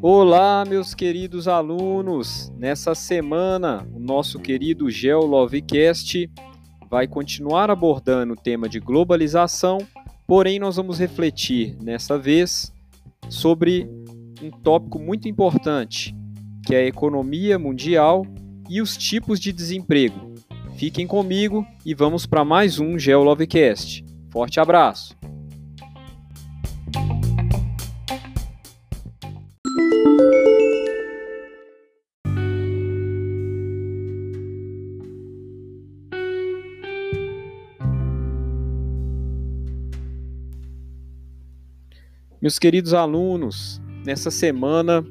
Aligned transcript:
Olá, 0.00 0.64
meus 0.64 0.94
queridos 0.94 1.48
alunos! 1.48 2.52
Nessa 2.56 2.94
semana, 2.94 3.84
o 3.92 3.98
nosso 3.98 4.38
querido 4.38 4.88
GeoLovecast 4.88 6.30
vai 6.88 7.08
continuar 7.08 7.68
abordando 7.68 8.34
o 8.34 8.36
tema 8.36 8.68
de 8.68 8.78
globalização, 8.78 9.78
porém, 10.24 10.60
nós 10.60 10.76
vamos 10.76 11.00
refletir 11.00 11.76
nessa 11.82 12.16
vez 12.16 12.72
sobre 13.28 13.90
um 14.40 14.50
tópico 14.50 15.00
muito 15.00 15.28
importante, 15.28 16.16
que 16.64 16.76
é 16.76 16.78
a 16.78 16.86
economia 16.86 17.58
mundial 17.58 18.24
e 18.68 18.80
os 18.80 18.96
tipos 18.96 19.40
de 19.40 19.52
desemprego. 19.52 20.32
Fiquem 20.76 21.08
comigo 21.08 21.66
e 21.84 21.92
vamos 21.92 22.24
para 22.24 22.44
mais 22.44 22.78
um 22.78 22.96
GeoLovecast. 22.96 24.04
Forte 24.30 24.60
abraço! 24.60 25.17
Meus 42.40 42.56
queridos 42.56 42.94
alunos, 42.94 43.82
nessa 44.06 44.30
semana 44.30 45.04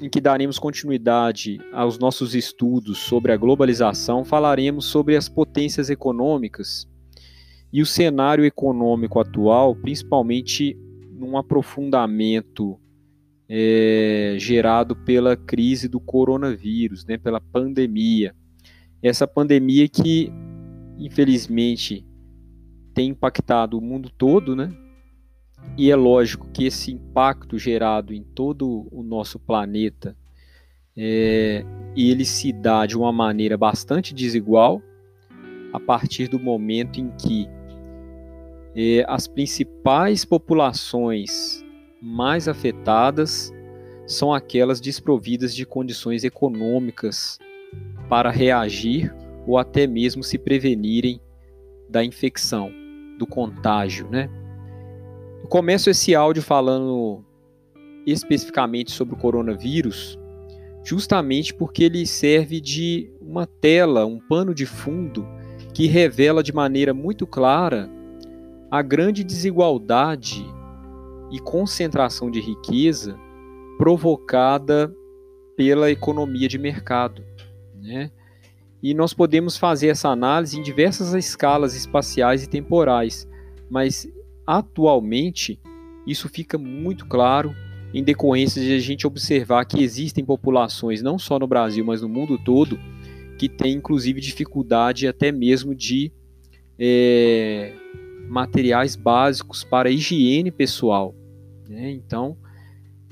em 0.00 0.08
que 0.08 0.22
daremos 0.22 0.58
continuidade 0.58 1.60
aos 1.70 1.98
nossos 1.98 2.34
estudos 2.34 2.96
sobre 2.96 3.30
a 3.30 3.36
globalização, 3.36 4.24
falaremos 4.24 4.86
sobre 4.86 5.14
as 5.14 5.28
potências 5.28 5.90
econômicas 5.90 6.88
e 7.70 7.82
o 7.82 7.86
cenário 7.86 8.42
econômico 8.42 9.20
atual, 9.20 9.76
principalmente 9.76 10.74
num 11.10 11.36
aprofundamento 11.36 12.80
é, 13.46 14.36
gerado 14.38 14.96
pela 14.96 15.36
crise 15.36 15.88
do 15.88 16.00
coronavírus, 16.00 17.04
né, 17.04 17.18
pela 17.18 17.38
pandemia. 17.38 18.34
Essa 19.02 19.26
pandemia 19.26 19.86
que, 19.90 20.32
infelizmente, 20.96 22.02
tem 22.94 23.10
impactado 23.10 23.76
o 23.76 23.82
mundo 23.82 24.10
todo, 24.16 24.56
né? 24.56 24.70
E 25.76 25.90
é 25.90 25.96
lógico 25.96 26.48
que 26.52 26.66
esse 26.66 26.92
impacto 26.92 27.58
gerado 27.58 28.12
em 28.12 28.22
todo 28.22 28.86
o 28.90 29.02
nosso 29.02 29.38
planeta, 29.38 30.16
é, 30.96 31.64
ele 31.96 32.24
se 32.24 32.52
dá 32.52 32.84
de 32.84 32.96
uma 32.96 33.12
maneira 33.12 33.56
bastante 33.56 34.14
desigual 34.14 34.82
a 35.72 35.80
partir 35.80 36.28
do 36.28 36.38
momento 36.38 37.00
em 37.00 37.10
que 37.12 37.48
é, 38.74 39.04
as 39.08 39.26
principais 39.26 40.24
populações 40.24 41.64
mais 42.00 42.48
afetadas 42.48 43.52
são 44.06 44.32
aquelas 44.32 44.80
desprovidas 44.80 45.54
de 45.54 45.64
condições 45.64 46.24
econômicas 46.24 47.38
para 48.08 48.30
reagir 48.30 49.14
ou 49.46 49.56
até 49.56 49.86
mesmo 49.86 50.22
se 50.22 50.36
prevenirem 50.38 51.20
da 51.88 52.04
infecção, 52.04 52.70
do 53.18 53.26
contágio, 53.26 54.08
né? 54.10 54.28
Começo 55.52 55.90
esse 55.90 56.14
áudio 56.14 56.42
falando 56.42 57.22
especificamente 58.06 58.90
sobre 58.90 59.14
o 59.14 59.18
coronavírus, 59.18 60.18
justamente 60.82 61.52
porque 61.52 61.84
ele 61.84 62.06
serve 62.06 62.58
de 62.58 63.12
uma 63.20 63.46
tela, 63.46 64.06
um 64.06 64.18
pano 64.18 64.54
de 64.54 64.64
fundo 64.64 65.28
que 65.74 65.86
revela 65.86 66.42
de 66.42 66.54
maneira 66.54 66.94
muito 66.94 67.26
clara 67.26 67.90
a 68.70 68.80
grande 68.80 69.22
desigualdade 69.22 70.42
e 71.30 71.38
concentração 71.38 72.30
de 72.30 72.40
riqueza 72.40 73.14
provocada 73.76 74.90
pela 75.54 75.90
economia 75.90 76.48
de 76.48 76.56
mercado. 76.56 77.22
Né? 77.78 78.10
E 78.82 78.94
nós 78.94 79.12
podemos 79.12 79.58
fazer 79.58 79.88
essa 79.88 80.08
análise 80.08 80.58
em 80.58 80.62
diversas 80.62 81.12
escalas 81.12 81.74
espaciais 81.76 82.42
e 82.42 82.48
temporais, 82.48 83.28
mas 83.68 84.08
Atualmente, 84.46 85.58
isso 86.06 86.28
fica 86.28 86.58
muito 86.58 87.06
claro 87.06 87.54
em 87.94 88.02
decorrência 88.02 88.62
de 88.62 88.74
a 88.74 88.78
gente 88.78 89.06
observar 89.06 89.64
que 89.64 89.82
existem 89.82 90.24
populações, 90.24 91.02
não 91.02 91.18
só 91.18 91.38
no 91.38 91.46
Brasil, 91.46 91.84
mas 91.84 92.00
no 92.00 92.08
mundo 92.08 92.38
todo, 92.38 92.78
que 93.38 93.48
têm 93.48 93.74
inclusive 93.74 94.20
dificuldade 94.20 95.06
até 95.06 95.30
mesmo 95.30 95.74
de 95.74 96.10
é, 96.78 97.74
materiais 98.28 98.96
básicos 98.96 99.62
para 99.62 99.90
higiene 99.90 100.50
pessoal. 100.50 101.14
Né? 101.68 101.90
Então, 101.90 102.36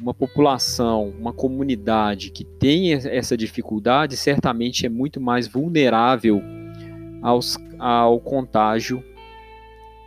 uma 0.00 0.14
população, 0.14 1.10
uma 1.10 1.32
comunidade 1.32 2.30
que 2.30 2.44
tem 2.44 2.92
essa 2.92 3.36
dificuldade, 3.36 4.16
certamente 4.16 4.86
é 4.86 4.88
muito 4.88 5.20
mais 5.20 5.46
vulnerável 5.46 6.42
aos, 7.22 7.58
ao 7.78 8.18
contágio 8.18 9.04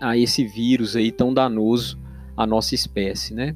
a 0.03 0.17
esse 0.17 0.45
vírus 0.45 0.95
aí 0.95 1.11
tão 1.11 1.33
danoso 1.33 1.97
à 2.35 2.45
nossa 2.45 2.75
espécie, 2.75 3.33
né? 3.33 3.55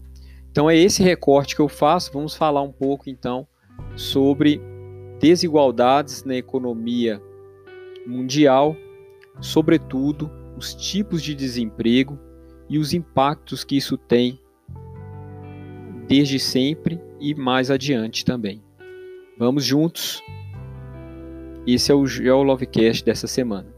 Então 0.50 0.70
é 0.70 0.76
esse 0.76 1.04
recorte 1.04 1.56
que 1.56 1.62
eu 1.62 1.68
faço. 1.68 2.12
Vamos 2.14 2.36
falar 2.36 2.62
um 2.62 2.72
pouco 2.72 3.10
então 3.10 3.46
sobre 3.96 4.62
desigualdades 5.20 6.24
na 6.24 6.36
economia 6.36 7.22
mundial, 8.06 8.76
sobretudo 9.42 10.32
os 10.58 10.74
tipos 10.74 11.22
de 11.22 11.36
desemprego 11.36 12.18
e 12.70 12.80
os 12.80 12.94
impactos 12.94 13.64
que 13.64 13.78
isso 13.78 13.98
tem 13.98 14.40
desde 16.08 16.40
sempre 16.40 17.00
e 17.20 17.36
mais 17.36 17.70
adiante 17.70 18.24
também. 18.24 18.64
Vamos 19.38 19.66
juntos. 19.66 20.24
Esse 21.68 21.92
é 21.92 21.96
o 21.96 22.08
GeoLovecast 22.08 23.04
dessa 23.04 23.28
semana. 23.28 23.77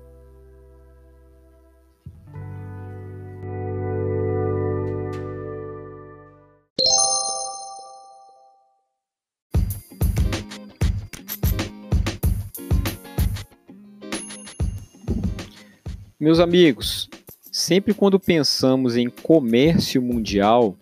Meus 16.19 16.41
amigos, 16.41 17.09
sempre 17.49 17.93
quando 17.93 18.19
pensamos 18.19 18.97
em 18.97 19.09
comércio 19.09 20.01
mundial, 20.01 20.75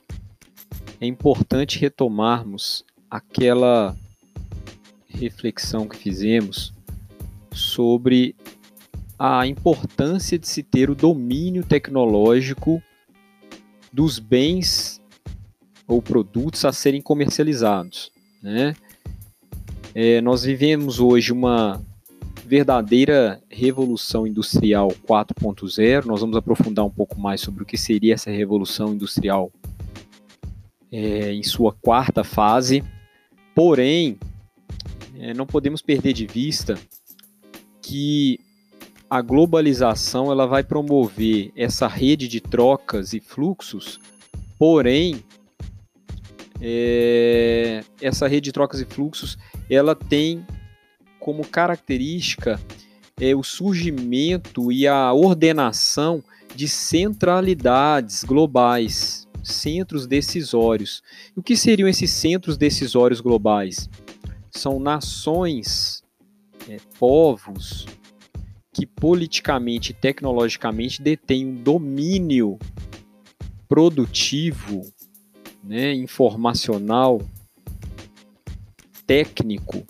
é 1.00 1.06
importante 1.06 1.78
retomarmos 1.78 2.84
aquela 3.08 3.96
reflexão 5.08 5.88
que 5.88 5.96
fizemos 5.96 6.74
sobre 7.52 8.36
a 9.20 9.46
importância 9.46 10.40
de 10.40 10.48
se 10.48 10.64
ter 10.64 10.90
o 10.90 10.96
domínio 10.96 11.64
tecnológico 11.64 12.82
dos 13.94 14.18
bens 14.18 15.00
ou 15.88 16.02
produtos 16.02 16.66
a 16.66 16.72
serem 16.74 17.00
comercializados. 17.00 18.12
Né? 18.42 18.76
É, 19.94 20.20
nós 20.20 20.42
vivemos 20.42 21.00
hoje 21.00 21.32
uma 21.32 21.80
verdadeira 22.48 23.44
revolução 23.50 24.26
industrial 24.26 24.88
4.0. 25.06 26.06
Nós 26.06 26.22
vamos 26.22 26.38
aprofundar 26.38 26.86
um 26.86 26.90
pouco 26.90 27.20
mais 27.20 27.42
sobre 27.42 27.62
o 27.62 27.66
que 27.66 27.78
seria 27.78 28.14
essa 28.14 28.32
revolução 28.32 28.94
industrial 28.94 29.52
é, 30.90 31.34
em 31.34 31.44
sua 31.44 31.74
quarta 31.74 32.24
fase. 32.24 32.82
Porém, 33.54 34.18
é, 35.20 35.34
não 35.34 35.46
podemos 35.46 35.82
perder 35.82 36.14
de 36.14 36.26
vista 36.26 36.80
que 37.82 38.40
a 39.10 39.22
globalização 39.22 40.32
ela 40.32 40.48
vai 40.48 40.64
promover 40.64 41.52
essa 41.54 41.86
rede 41.88 42.30
de 42.30 42.40
trocas 42.40 43.12
e 43.12 43.20
fluxos, 43.20 44.00
porém 44.58 45.22
é, 46.62 47.84
essa 48.02 48.26
rede 48.26 48.46
de 48.46 48.52
trocas 48.54 48.80
e 48.80 48.86
fluxos 48.86 49.38
ela 49.70 49.94
tem 49.94 50.46
como 51.28 51.46
característica 51.46 52.58
é, 53.20 53.36
o 53.36 53.44
surgimento 53.44 54.72
e 54.72 54.88
a 54.88 55.12
ordenação 55.12 56.24
de 56.56 56.70
centralidades 56.70 58.24
globais, 58.24 59.28
centros 59.44 60.08
decisórios. 60.08 61.04
E 61.36 61.40
o 61.42 61.44
que 61.44 61.58
seriam 61.58 61.90
esses 61.90 62.12
centros 62.12 62.58
decisórios 62.58 63.20
globais? 63.20 63.90
São 64.50 64.80
nações, 64.80 66.02
é, 66.70 66.78
povos 66.98 67.86
que 68.72 68.86
politicamente 68.86 69.92
e 69.92 69.96
tecnologicamente 69.96 71.02
detêm 71.02 71.46
um 71.46 71.56
domínio 71.56 72.58
produtivo, 73.68 74.82
né, 75.62 75.94
informacional, 75.94 77.22
técnico 79.06 79.86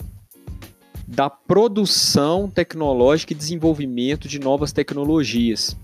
da 1.08 1.30
produção 1.30 2.50
tecnológica 2.50 3.32
e 3.32 3.36
desenvolvimento 3.36 4.28
de 4.28 4.38
novas 4.38 4.72
tecnologias. 4.72 5.74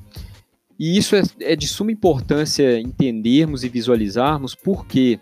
E 0.79 0.99
isso 0.99 1.17
é, 1.17 1.23
é 1.41 1.56
de 1.56 1.67
suma 1.67 1.91
importância 1.91 2.79
entendermos 2.79 3.65
e 3.65 3.71
visualizarmos, 3.71 4.55
porque 4.55 5.19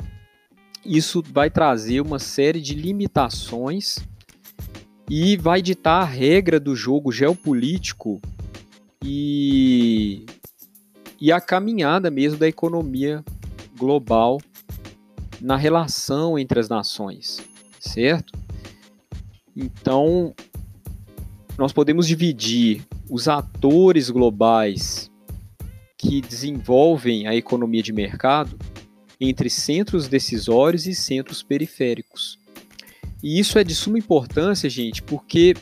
isso 0.85 1.23
vai 1.33 1.49
trazer 1.49 2.01
uma 2.01 2.19
série 2.19 2.61
de 2.61 2.75
limitações 2.75 3.99
e 5.09 5.37
vai 5.37 5.63
ditar 5.63 6.03
a 6.03 6.07
regra 6.07 6.59
do 6.59 6.75
jogo 6.75 7.13
geopolítico 7.13 8.21
e, 9.05 10.27
e 11.21 11.31
a 11.31 11.41
caminhada 11.41 12.11
mesmo 12.11 12.39
da 12.39 12.49
economia 12.49 13.25
global 13.79 14.41
na 15.41 15.57
relação 15.57 16.37
entre 16.37 16.59
as 16.59 16.69
nações, 16.69 17.41
certo? 17.79 18.33
Então, 19.57 20.35
nós 21.59 21.73
podemos 21.73 22.07
dividir 22.07 22.85
os 23.11 23.29
atores 23.29 24.09
globais 24.09 25.11
que 25.99 26.21
desenvolvem 26.21 27.27
a 27.27 27.35
economia 27.35 27.83
de 27.83 27.93
mercado 27.93 28.59
entre 29.21 29.49
centros 29.49 30.09
decisórios 30.09 30.87
e 30.87 30.95
centros 30.95 31.43
periféricos. 31.43 32.39
E 33.23 33.39
isso 33.39 33.59
é 33.59 33.63
de 33.63 33.75
suma 33.75 33.99
importância, 33.99 34.69
gente, 34.69 35.01
porque 35.03 35.55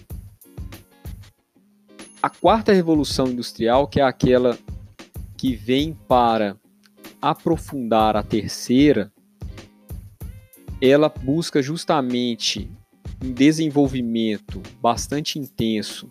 a 2.22 2.30
quarta 2.30 2.72
revolução 2.72 3.26
industrial, 3.26 3.86
que 3.86 4.00
é 4.00 4.02
aquela 4.02 4.58
que 5.36 5.54
vem 5.54 5.92
para 6.08 6.56
aprofundar 7.20 8.16
a 8.16 8.22
terceira, 8.22 9.12
ela 10.80 11.08
busca 11.08 11.60
justamente 11.60 12.70
um 13.22 13.32
desenvolvimento 13.32 14.62
bastante 14.80 15.38
intenso 15.38 16.10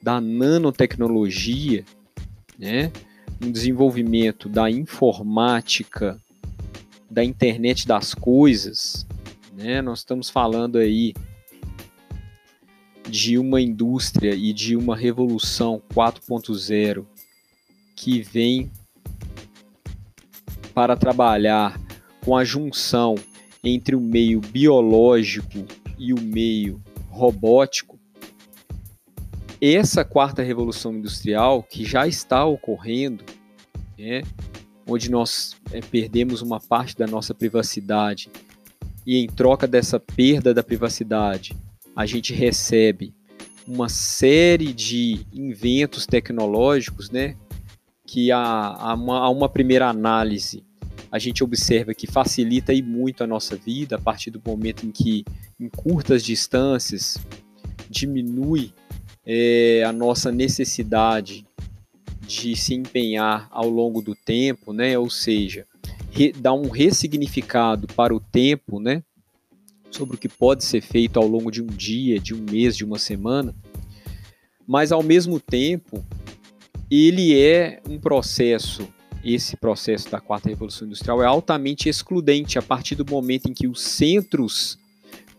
da 0.00 0.20
nanotecnologia, 0.20 1.84
né? 2.58 2.92
um 3.42 3.50
desenvolvimento 3.50 4.48
da 4.48 4.70
informática, 4.70 6.18
da 7.10 7.24
internet 7.24 7.86
das 7.86 8.14
coisas, 8.14 9.06
né? 9.52 9.82
Nós 9.82 10.00
estamos 10.00 10.30
falando 10.30 10.78
aí 10.78 11.14
de 13.08 13.38
uma 13.38 13.60
indústria 13.60 14.34
e 14.34 14.52
de 14.52 14.76
uma 14.76 14.96
revolução 14.96 15.80
4.0 15.94 17.04
que 17.94 18.20
vem 18.20 18.70
para 20.74 20.96
trabalhar 20.96 21.80
com 22.24 22.36
a 22.36 22.44
junção 22.44 23.14
entre 23.62 23.94
o 23.94 24.00
meio 24.00 24.40
biológico 24.40 25.64
e 25.98 26.12
o 26.12 26.20
meio 26.20 26.82
robótico. 27.10 27.98
Essa 29.60 30.04
quarta 30.04 30.42
revolução 30.42 30.94
industrial 30.94 31.62
que 31.62 31.84
já 31.84 32.06
está 32.06 32.44
ocorrendo, 32.44 33.24
né, 33.98 34.22
onde 34.86 35.10
nós 35.10 35.56
é, 35.72 35.80
perdemos 35.80 36.42
uma 36.42 36.60
parte 36.60 36.96
da 36.96 37.06
nossa 37.06 37.34
privacidade 37.34 38.30
e 39.06 39.18
em 39.18 39.26
troca 39.26 39.66
dessa 39.66 39.98
perda 39.98 40.52
da 40.52 40.62
privacidade, 40.62 41.56
a 41.94 42.04
gente 42.04 42.34
recebe 42.34 43.14
uma 43.66 43.88
série 43.88 44.72
de 44.72 45.26
inventos 45.32 46.06
tecnológicos, 46.06 47.10
né, 47.10 47.36
que 48.06 48.30
a, 48.30 48.94
uma, 48.94 49.20
a 49.20 49.30
uma 49.30 49.48
primeira 49.48 49.88
análise 49.88 50.65
a 51.16 51.18
gente 51.18 51.42
observa 51.42 51.94
que 51.94 52.06
facilita 52.06 52.74
e 52.74 52.82
muito 52.82 53.24
a 53.24 53.26
nossa 53.26 53.56
vida 53.56 53.96
a 53.96 53.98
partir 53.98 54.30
do 54.30 54.40
momento 54.44 54.84
em 54.84 54.90
que, 54.90 55.24
em 55.58 55.66
curtas 55.66 56.22
distâncias, 56.22 57.16
diminui 57.88 58.70
é, 59.24 59.82
a 59.82 59.92
nossa 59.92 60.30
necessidade 60.30 61.46
de 62.20 62.54
se 62.54 62.74
empenhar 62.74 63.48
ao 63.50 63.68
longo 63.70 64.02
do 64.02 64.14
tempo, 64.14 64.74
né? 64.74 64.98
Ou 64.98 65.08
seja, 65.08 65.66
dar 66.38 66.52
um 66.52 66.68
ressignificado 66.68 67.86
para 67.86 68.14
o 68.14 68.20
tempo, 68.20 68.78
né? 68.78 69.02
Sobre 69.90 70.16
o 70.16 70.18
que 70.18 70.28
pode 70.28 70.64
ser 70.64 70.82
feito 70.82 71.18
ao 71.18 71.26
longo 71.26 71.50
de 71.50 71.62
um 71.62 71.66
dia, 71.66 72.20
de 72.20 72.34
um 72.34 72.44
mês, 72.50 72.76
de 72.76 72.84
uma 72.84 72.98
semana. 72.98 73.54
Mas 74.66 74.92
ao 74.92 75.02
mesmo 75.02 75.40
tempo, 75.40 76.04
ele 76.90 77.40
é 77.40 77.80
um 77.88 77.98
processo, 77.98 78.86
esse 79.34 79.56
processo 79.56 80.10
da 80.10 80.20
quarta 80.20 80.48
revolução 80.48 80.86
industrial 80.86 81.22
é 81.22 81.26
altamente 81.26 81.88
excludente 81.88 82.58
a 82.58 82.62
partir 82.62 82.94
do 82.94 83.04
momento 83.04 83.48
em 83.48 83.52
que 83.52 83.66
os 83.66 83.82
centros 83.82 84.78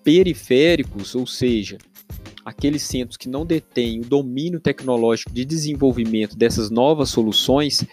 periféricos, 0.03 1.15
ou 1.15 1.25
seja, 1.25 1.77
aqueles 2.43 2.83
centros 2.83 3.17
que 3.17 3.29
não 3.29 3.45
detêm 3.45 4.01
o 4.01 4.05
domínio 4.05 4.59
tecnológico 4.59 5.31
de 5.31 5.45
desenvolvimento 5.45 6.37
dessas 6.37 6.69
novas 6.69 7.09
soluções, 7.09 7.85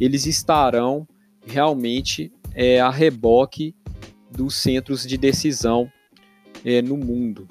eles 0.00 0.26
estarão 0.26 1.06
realmente 1.46 2.32
é, 2.54 2.80
a 2.80 2.90
reboque 2.90 3.74
dos 4.30 4.54
centros 4.54 5.06
de 5.06 5.16
decisão 5.16 5.90
é, 6.64 6.80
no 6.80 6.96
mundo. 6.96 7.46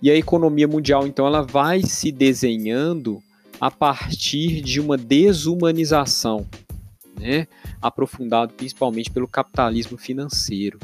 E 0.00 0.10
a 0.10 0.16
economia 0.16 0.68
mundial, 0.68 1.06
então, 1.06 1.26
ela 1.26 1.42
vai 1.42 1.82
se 1.82 2.12
desenhando 2.12 3.22
a 3.60 3.70
partir 3.70 4.60
de 4.60 4.80
uma 4.80 4.96
desumanização, 4.98 6.46
né, 7.18 7.46
aprofundado 7.80 8.54
principalmente 8.54 9.10
pelo 9.10 9.28
capitalismo 9.28 9.96
financeiro. 9.96 10.78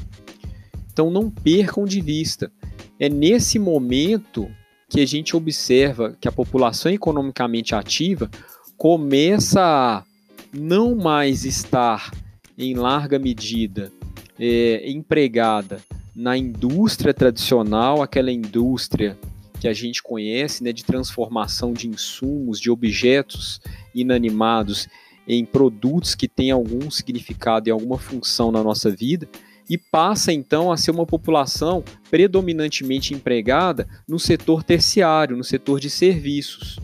Então, 0.92 1.10
não 1.10 1.30
percam 1.30 1.84
de 1.84 2.00
vista. 2.00 2.50
É 2.98 3.08
nesse 3.08 3.58
momento 3.58 4.50
que 4.88 5.00
a 5.00 5.06
gente 5.06 5.36
observa 5.36 6.16
que 6.20 6.28
a 6.28 6.32
população 6.32 6.90
economicamente 6.92 7.74
ativa 7.74 8.28
começa 8.76 9.60
a 9.62 10.04
não 10.52 10.94
mais 10.96 11.44
estar 11.44 12.10
em 12.58 12.74
larga 12.74 13.18
medida 13.18 13.92
é, 14.38 14.90
empregada 14.90 15.80
na 16.14 16.36
indústria 16.36 17.14
tradicional, 17.14 18.02
aquela 18.02 18.32
indústria 18.32 19.16
que 19.60 19.68
a 19.68 19.72
gente 19.72 20.02
conhece, 20.02 20.64
né, 20.64 20.72
de 20.72 20.84
transformação 20.84 21.72
de 21.72 21.86
insumos, 21.86 22.58
de 22.58 22.70
objetos 22.70 23.60
inanimados 23.94 24.88
em 25.26 25.44
produtos 25.44 26.14
que 26.14 26.28
têm 26.28 26.50
algum 26.50 26.90
significado 26.90 27.68
e 27.68 27.72
alguma 27.72 27.98
função 27.98 28.50
na 28.50 28.62
nossa 28.62 28.90
vida, 28.90 29.28
e 29.68 29.78
passa 29.78 30.32
então 30.32 30.72
a 30.72 30.76
ser 30.76 30.90
uma 30.90 31.06
população 31.06 31.84
predominantemente 32.10 33.14
empregada 33.14 33.86
no 34.08 34.18
setor 34.18 34.64
terciário, 34.64 35.36
no 35.36 35.44
setor 35.44 35.78
de 35.78 35.88
serviços. 35.88 36.80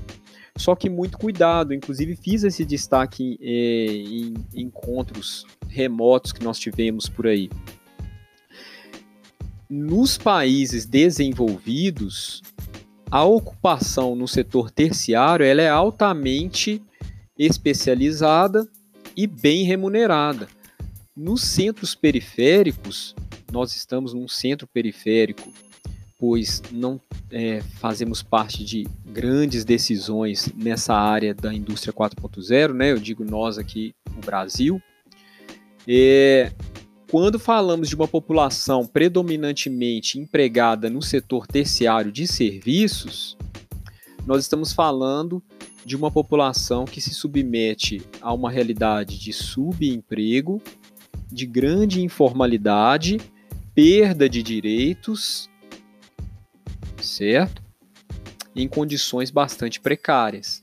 Só 0.56 0.75
que 0.75 0.88
muito 0.88 1.19
cuidado, 1.19 1.75
inclusive 1.75 2.17
fiz 2.17 2.44
esse 2.44 2.65
destaque 2.65 3.38
é, 3.43 3.47
em, 3.49 4.35
em 4.55 4.62
encontros 4.62 5.45
remotos 5.69 6.33
que 6.33 6.45
nós 6.45 6.59
tivemos 6.59 7.09
por 7.09 7.26
aí. 7.26 7.50
Nos 9.69 10.16
países 10.16 10.87
desenvolvidos, 10.87 12.40
a 13.11 13.25
ocupação 13.25 14.14
no 14.14 14.28
setor 14.28 14.71
terciário 14.71 15.45
ela 15.45 15.61
é 15.61 15.69
altamente 15.69 16.81
especializada 17.38 18.66
e 19.16 19.26
bem 19.26 19.64
remunerada. 19.64 20.49
Nos 21.16 21.43
centros 21.43 21.95
periféricos, 21.95 23.14
nós 23.50 23.75
estamos 23.75 24.12
num 24.12 24.28
centro 24.28 24.66
periférico, 24.66 25.50
pois 26.19 26.62
não 26.71 27.00
é, 27.31 27.62
fazemos 27.81 28.23
parte 28.23 28.64
de 28.64 28.87
grandes 29.07 29.64
decisões 29.64 30.52
nessa 30.55 30.95
área 30.95 31.35
da 31.35 31.52
indústria 31.55 31.93
4.0, 31.93 32.73
né? 32.73 32.93
Eu 32.93 32.99
digo 32.99 33.25
nós 33.25 33.59
aqui 33.59 33.95
no 34.14 34.21
Brasil. 34.21 34.81
É, 35.88 36.52
quando 37.11 37.38
falamos 37.38 37.88
de 37.88 37.95
uma 37.95 38.09
população 38.09 38.87
predominantemente 38.87 40.19
empregada 40.19 40.90
no 40.90 41.00
setor 41.00 41.47
terciário 41.47 42.11
de 42.11 42.26
serviços, 42.26 43.37
nós 44.26 44.42
estamos 44.42 44.73
falando 44.73 45.40
de 45.85 45.95
uma 45.95 46.11
população 46.11 46.85
que 46.85 47.00
se 47.00 47.14
submete 47.14 48.02
a 48.21 48.33
uma 48.35 48.50
realidade 48.50 49.18
de 49.18 49.33
subemprego 49.33 50.61
de 51.30 51.47
grande 51.47 52.02
informalidade, 52.02 53.21
perda 53.75 54.28
de 54.28 54.42
direitos, 54.42 55.49
certo? 57.00 57.62
Em 58.54 58.66
condições 58.66 59.30
bastante 59.30 59.80
precárias. 59.80 60.62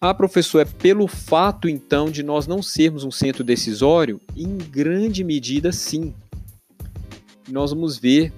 Ah, 0.00 0.14
professor, 0.14 0.60
é 0.60 0.64
pelo 0.64 1.06
fato 1.06 1.68
então 1.68 2.10
de 2.10 2.22
nós 2.22 2.46
não 2.46 2.62
sermos 2.62 3.02
um 3.02 3.10
centro 3.10 3.42
decisório? 3.42 4.20
Em 4.36 4.56
grande 4.56 5.24
medida, 5.24 5.72
sim. 5.72 6.14
Nós 7.48 7.70
vamos 7.70 7.98
ver 7.98 8.32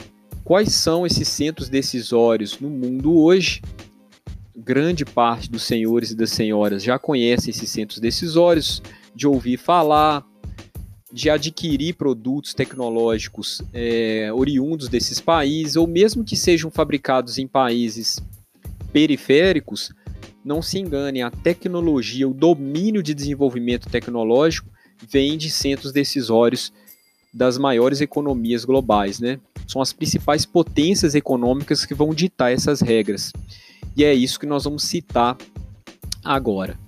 quais 0.49 0.73
são 0.73 1.05
esses 1.05 1.28
centros 1.28 1.69
decisórios 1.69 2.59
no 2.59 2.71
mundo 2.71 3.14
hoje. 3.19 3.61
Grande 4.57 5.05
parte 5.05 5.50
dos 5.50 5.62
senhores 5.62 6.11
e 6.11 6.17
das 6.17 6.31
senhoras 6.31 6.83
já 6.83 6.99
conhecem 6.99 7.50
esses 7.50 7.69
centros 7.69 8.00
decisórios, 8.00 8.83
de 9.14 9.26
ouvir 9.26 9.59
falar, 9.59 10.25
de 11.12 11.28
adquirir 11.28 11.97
produtos 11.97 12.55
tecnológicos 12.55 13.61
é, 13.75 14.33
oriundos 14.33 14.88
desses 14.88 15.21
países, 15.21 15.76
ou 15.76 15.87
mesmo 15.87 16.25
que 16.25 16.35
sejam 16.35 16.71
fabricados 16.71 17.37
em 17.37 17.47
países 17.47 18.19
periféricos, 18.90 19.93
não 20.43 20.62
se 20.62 20.78
enganem, 20.78 21.23
a 21.23 21.31
tecnologia, 21.31 22.26
o 22.26 22.33
domínio 22.33 23.02
de 23.02 23.12
desenvolvimento 23.12 23.90
tecnológico 23.90 24.71
vem 25.07 25.37
de 25.37 25.50
centros 25.50 25.93
decisórios 25.93 26.73
das 27.32 27.58
maiores 27.58 28.00
economias 28.00 28.64
globais, 28.64 29.20
né? 29.20 29.38
São 29.66 29.82
as 29.82 29.92
principais 29.92 30.47
potências 30.47 31.14
econômicas 31.14 31.85
que 31.85 31.94
vão 31.94 32.14
ditar 32.14 32.52
essas 32.52 32.80
regras. 32.80 33.32
E 33.97 34.04
é 34.04 34.14
isso 34.14 34.40
que 34.40 34.47
nós 34.47 34.64
vamos 34.64 34.85
citar 34.85 35.37
agora. 36.25 36.78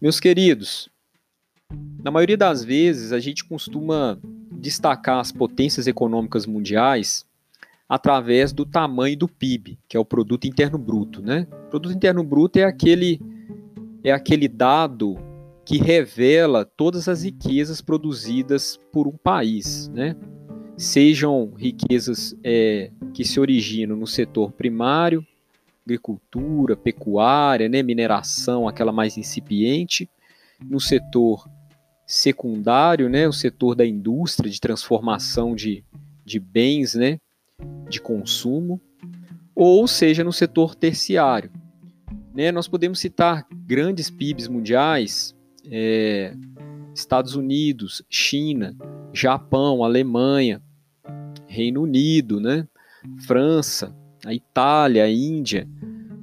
Meus 0.00 0.18
queridos, 0.18 0.88
na 2.02 2.10
maioria 2.10 2.36
das 2.36 2.64
vezes 2.64 3.12
a 3.12 3.20
gente 3.20 3.44
costuma 3.44 4.18
destacar 4.50 5.18
as 5.18 5.30
potências 5.30 5.86
econômicas 5.86 6.46
mundiais 6.46 7.26
através 7.90 8.52
do 8.52 8.64
tamanho 8.64 9.18
do 9.18 9.26
PIB, 9.26 9.76
que 9.88 9.96
é 9.96 10.00
o 10.00 10.04
produto 10.04 10.46
interno 10.46 10.78
bruto, 10.78 11.20
né? 11.20 11.48
O 11.66 11.70
produto 11.70 11.92
interno 11.92 12.22
bruto 12.22 12.56
é 12.56 12.62
aquele 12.62 13.20
é 14.04 14.12
aquele 14.12 14.46
dado 14.46 15.18
que 15.66 15.76
revela 15.76 16.64
todas 16.64 17.08
as 17.08 17.24
riquezas 17.24 17.80
produzidas 17.80 18.78
por 18.92 19.08
um 19.08 19.16
país, 19.16 19.88
né? 19.88 20.14
Sejam 20.76 21.52
riquezas 21.56 22.34
é, 22.44 22.92
que 23.12 23.24
se 23.24 23.40
originam 23.40 23.96
no 23.96 24.06
setor 24.06 24.52
primário, 24.52 25.26
agricultura, 25.84 26.76
pecuária, 26.76 27.68
né, 27.68 27.82
mineração, 27.82 28.68
aquela 28.68 28.92
mais 28.92 29.18
incipiente, 29.18 30.08
no 30.62 30.80
setor 30.80 31.46
secundário, 32.06 33.10
né, 33.10 33.28
o 33.28 33.32
setor 33.32 33.74
da 33.74 33.84
indústria 33.84 34.50
de 34.50 34.60
transformação 34.60 35.54
de, 35.54 35.84
de 36.24 36.38
bens, 36.38 36.94
né, 36.94 37.18
de 37.88 38.00
consumo, 38.00 38.80
ou 39.54 39.86
seja, 39.86 40.24
no 40.24 40.32
setor 40.32 40.74
terciário. 40.74 41.50
Né, 42.34 42.52
nós 42.52 42.68
podemos 42.68 43.00
citar 43.00 43.46
grandes 43.66 44.08
PIBs 44.08 44.48
mundiais, 44.48 45.36
é, 45.70 46.34
Estados 46.94 47.34
Unidos, 47.34 48.02
China, 48.08 48.76
Japão, 49.12 49.82
Alemanha, 49.82 50.62
Reino 51.46 51.82
Unido, 51.82 52.40
né, 52.40 52.66
França, 53.26 53.94
a 54.24 54.32
Itália, 54.32 55.04
a 55.04 55.10
Índia, 55.10 55.68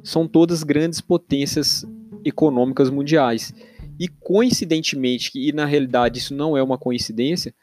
são 0.03 0.27
todas 0.27 0.63
grandes 0.63 1.01
potências 1.01 1.85
econômicas 2.23 2.89
mundiais. 2.89 3.53
E 3.99 4.07
coincidentemente, 4.07 5.31
e 5.35 5.51
na 5.51 5.65
realidade 5.65 6.19
isso 6.19 6.33
não 6.33 6.55
é 6.55 6.61
uma 6.61 6.77
coincidência, 6.77 7.53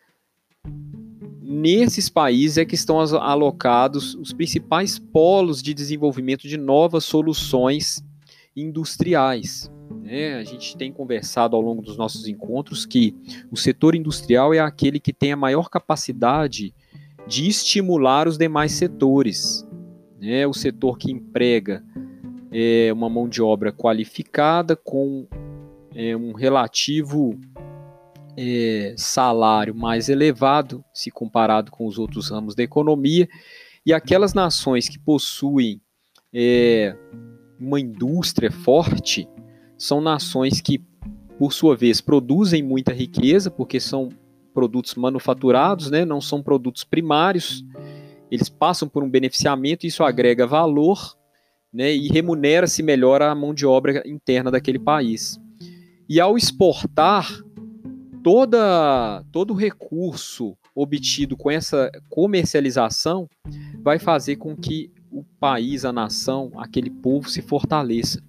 nesses 1.54 2.08
países 2.08 2.58
é 2.58 2.64
que 2.64 2.74
estão 2.74 2.98
alocados 2.98 4.14
os 4.16 4.32
principais 4.32 4.98
polos 4.98 5.62
de 5.62 5.72
desenvolvimento 5.72 6.48
de 6.48 6.56
novas 6.56 7.04
soluções 7.04 8.04
industriais. 8.56 9.70
É, 10.04 10.34
a 10.34 10.44
gente 10.44 10.76
tem 10.76 10.92
conversado 10.92 11.56
ao 11.56 11.62
longo 11.62 11.80
dos 11.80 11.96
nossos 11.96 12.28
encontros 12.28 12.84
que 12.84 13.14
o 13.50 13.56
setor 13.56 13.94
industrial 13.94 14.52
é 14.52 14.58
aquele 14.58 15.00
que 15.00 15.12
tem 15.12 15.32
a 15.32 15.36
maior 15.36 15.70
capacidade 15.70 16.74
de 17.26 17.48
estimular 17.48 18.28
os 18.28 18.36
demais 18.36 18.72
setores 18.72 19.66
né, 20.24 20.46
o 20.46 20.54
setor 20.54 20.96
que 20.96 21.12
emprega 21.12 21.84
é, 22.50 22.90
uma 22.92 23.10
mão 23.10 23.28
de 23.28 23.42
obra 23.42 23.70
qualificada 23.70 24.74
com 24.74 25.26
é, 25.94 26.16
um 26.16 26.32
relativo 26.32 27.38
é, 28.36 28.94
salário 28.96 29.74
mais 29.74 30.08
elevado 30.08 30.84
se 30.92 31.10
comparado 31.10 31.70
com 31.70 31.86
os 31.86 31.98
outros 31.98 32.30
ramos 32.30 32.54
da 32.54 32.62
economia, 32.62 33.28
e 33.86 33.92
aquelas 33.92 34.34
nações 34.34 34.88
que 34.88 34.98
possuem 34.98 35.80
é, 36.32 36.96
uma 37.60 37.78
indústria 37.78 38.50
forte 38.50 39.28
são 39.76 40.00
nações 40.00 40.60
que, 40.60 40.82
por 41.38 41.52
sua 41.52 41.76
vez, 41.76 42.00
produzem 42.00 42.62
muita 42.62 42.92
riqueza, 42.92 43.50
porque 43.50 43.78
são 43.78 44.08
produtos 44.52 44.94
manufaturados, 44.94 45.90
né, 45.90 46.04
não 46.04 46.20
são 46.20 46.42
produtos 46.42 46.84
primários. 46.84 47.64
Eles 48.30 48.48
passam 48.48 48.88
por 48.88 49.02
um 49.02 49.10
beneficiamento, 49.10 49.86
isso 49.86 50.02
agrega 50.02 50.46
valor 50.46 51.16
né, 51.72 51.94
e 51.94 52.08
remunera-se 52.08 52.82
melhor 52.82 53.20
a 53.20 53.34
mão 53.34 53.52
de 53.52 53.66
obra 53.66 54.02
interna 54.06 54.50
daquele 54.50 54.78
país. 54.78 55.38
E 56.08 56.20
ao 56.20 56.36
exportar, 56.36 57.43
toda, 58.24 59.22
todo 59.30 59.52
recurso 59.52 60.56
obtido 60.74 61.36
com 61.36 61.50
essa 61.50 61.92
comercialização 62.08 63.28
vai 63.82 63.98
fazer 63.98 64.36
com 64.36 64.56
que 64.56 64.90
o 65.12 65.22
país, 65.38 65.84
a 65.84 65.92
nação, 65.92 66.50
aquele 66.56 66.88
povo 66.88 67.28
se 67.28 67.42
fortaleça. 67.42 68.20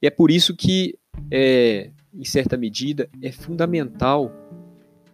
E 0.00 0.06
é 0.06 0.10
por 0.10 0.30
isso 0.30 0.56
que, 0.56 0.98
é, 1.30 1.90
em 2.14 2.24
certa 2.24 2.56
medida, 2.56 3.10
é 3.22 3.30
fundamental 3.30 4.32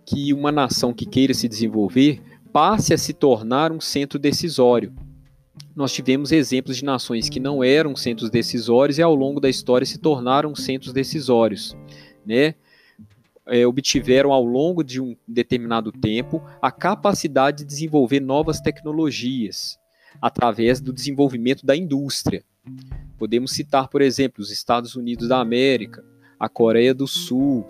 que 0.06 0.32
uma 0.32 0.52
nação 0.52 0.94
que 0.94 1.04
queira 1.04 1.34
se 1.34 1.48
desenvolver 1.48 2.22
passe 2.52 2.94
a 2.94 2.98
se 2.98 3.12
tornar 3.12 3.72
um 3.72 3.80
centro 3.80 4.20
decisório. 4.20 4.94
Nós 5.74 5.92
tivemos 5.92 6.30
exemplos 6.30 6.76
de 6.76 6.84
nações 6.84 7.28
que 7.28 7.40
não 7.40 7.62
eram 7.62 7.96
centros 7.96 8.30
decisórios 8.30 8.98
e 8.98 9.02
ao 9.02 9.16
longo 9.16 9.40
da 9.40 9.50
história 9.50 9.84
se 9.84 9.98
tornaram 9.98 10.54
centros 10.54 10.92
decisórios, 10.92 11.76
né? 12.24 12.54
É, 13.48 13.66
obtiveram 13.66 14.32
ao 14.32 14.44
longo 14.44 14.82
de 14.82 15.00
um 15.00 15.16
determinado 15.26 15.92
tempo 15.92 16.42
a 16.60 16.72
capacidade 16.72 17.58
de 17.58 17.64
desenvolver 17.64 18.18
novas 18.18 18.60
tecnologias 18.60 19.78
através 20.20 20.80
do 20.80 20.92
desenvolvimento 20.92 21.64
da 21.64 21.76
indústria. 21.76 22.44
Podemos 23.16 23.52
citar, 23.52 23.88
por 23.88 24.02
exemplo, 24.02 24.42
os 24.42 24.50
Estados 24.50 24.96
Unidos 24.96 25.28
da 25.28 25.40
América, 25.40 26.04
a 26.38 26.48
Coreia 26.48 26.92
do 26.92 27.06
Sul, 27.06 27.64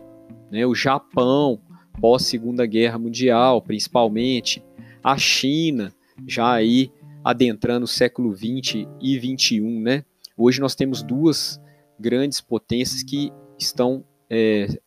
né, 0.50 0.66
o 0.66 0.74
Japão, 0.74 1.60
pós 2.00 2.24
Segunda 2.24 2.66
Guerra 2.66 2.98
Mundial, 2.98 3.60
principalmente, 3.62 4.64
a 5.02 5.16
China, 5.16 5.92
já 6.26 6.52
aí 6.52 6.90
adentrando 7.22 7.84
o 7.84 7.88
século 7.88 8.32
20 8.32 8.88
e 9.00 9.18
21, 9.18 9.80
né? 9.80 10.04
Hoje 10.36 10.60
nós 10.60 10.74
temos 10.74 11.02
duas 11.02 11.60
grandes 11.98 12.40
potências 12.40 13.02
que 13.02 13.32
estão 13.58 14.04
é, 14.30 14.80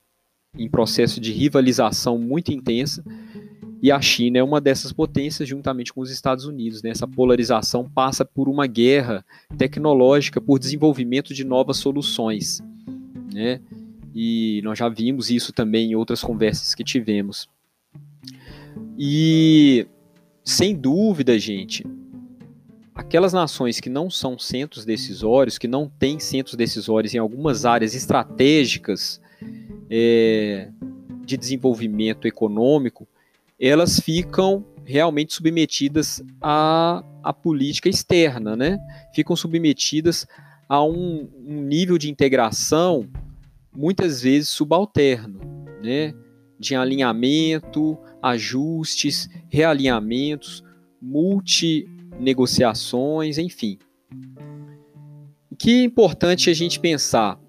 em 0.60 0.70
processo 0.70 1.20
de 1.20 1.32
rivalização 1.32 2.18
muito 2.18 2.52
intensa 2.52 3.04
e 3.82 3.92
a 3.92 4.02
China 4.02 4.40
é 4.40 4.44
uma 4.44 4.60
dessas 4.60 4.92
potências 4.92 5.48
juntamente 5.48 5.94
com 5.94 6.02
os 6.02 6.12
Estados 6.12 6.46
Unidos. 6.46 6.84
Né? 6.84 6.90
Essa 6.90 7.08
polarização 7.08 7.90
passa 7.90 8.26
por 8.26 8.50
uma 8.50 8.68
guerra 8.68 9.26
tecnológica, 9.58 10.42
por 10.42 10.60
desenvolvimento 10.60 11.34
de 11.34 11.46
novas 11.46 11.78
soluções. 11.78 12.62
Né? 13.34 13.62
E 14.14 14.62
nós 14.64 14.78
já 14.78 14.90
vimos 14.90 15.30
isso 15.30 15.54
também 15.54 15.92
em 15.92 15.96
outras 15.96 16.22
conversas 16.22 16.76
que 16.76 16.84
tivemos. 16.84 17.48
E 18.98 19.88
sem 20.44 20.76
dúvida, 20.76 21.40
gente, 21.40 21.86
aquelas 22.94 23.32
nações 23.32 23.80
que 23.80 23.90
não 23.90 24.10
são 24.10 24.38
centros 24.38 24.84
decisórios, 24.84 25.58
que 25.58 25.70
não 25.70 25.88
têm 25.88 26.20
centros 26.20 26.56
decisórios 26.56 27.14
em 27.14 27.18
algumas 27.18 27.64
áreas 27.64 27.96
estratégicas 27.96 29.22
é, 29.90 30.70
de 31.26 31.38
desenvolvimento 31.38 32.28
econômico, 32.28 33.08
elas 33.60 34.00
ficam 34.00 34.64
realmente 34.86 35.34
submetidas 35.34 36.24
à, 36.42 37.04
à 37.24 37.34
política 37.34 37.90
externa, 37.90 38.56
né? 38.56 38.80
Ficam 39.14 39.36
submetidas 39.36 40.26
a 40.68 40.84
um, 40.84 41.30
um 41.46 41.62
nível 41.62 41.98
de 41.98 42.10
integração 42.10 43.08
muitas 43.76 44.22
vezes 44.22 44.50
subalterno, 44.50 45.40
né? 45.84 46.14
De 46.60 46.76
alinhamento, 46.76 47.98
ajustes, 48.22 49.28
realinhamentos, 49.50 50.64
multinegociações, 51.02 53.38
enfim. 53.38 53.80
O 55.52 55.56
que 55.56 55.82
é 55.82 55.84
importante 55.84 56.50
a 56.50 56.54
gente 56.54 56.80
pensar 56.80 57.40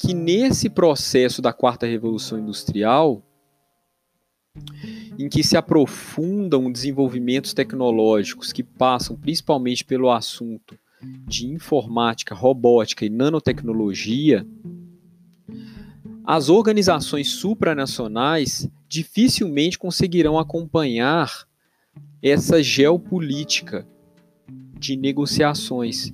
que 0.00 0.14
nesse 0.14 0.70
processo 0.70 1.42
da 1.42 1.52
quarta 1.52 1.84
revolução 1.84 2.38
industrial, 2.38 3.22
em 5.18 5.28
que 5.28 5.44
se 5.44 5.58
aprofundam 5.58 6.72
desenvolvimentos 6.72 7.52
tecnológicos 7.52 8.50
que 8.50 8.62
passam 8.62 9.14
principalmente 9.14 9.84
pelo 9.84 10.10
assunto 10.10 10.78
de 11.26 11.46
informática, 11.46 12.34
robótica 12.34 13.04
e 13.04 13.10
nanotecnologia, 13.10 14.46
as 16.24 16.48
organizações 16.48 17.28
supranacionais 17.28 18.70
dificilmente 18.88 19.78
conseguirão 19.78 20.38
acompanhar 20.38 21.46
essa 22.22 22.62
geopolítica 22.62 23.86
de 24.78 24.96
negociações. 24.96 26.10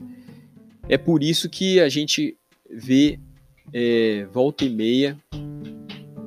É 0.88 0.98
por 0.98 1.22
isso 1.22 1.48
que 1.48 1.78
a 1.78 1.88
gente 1.88 2.36
vê 2.68 3.20
é, 3.72 4.26
volta 4.32 4.64
e 4.64 4.70
meia 4.70 5.18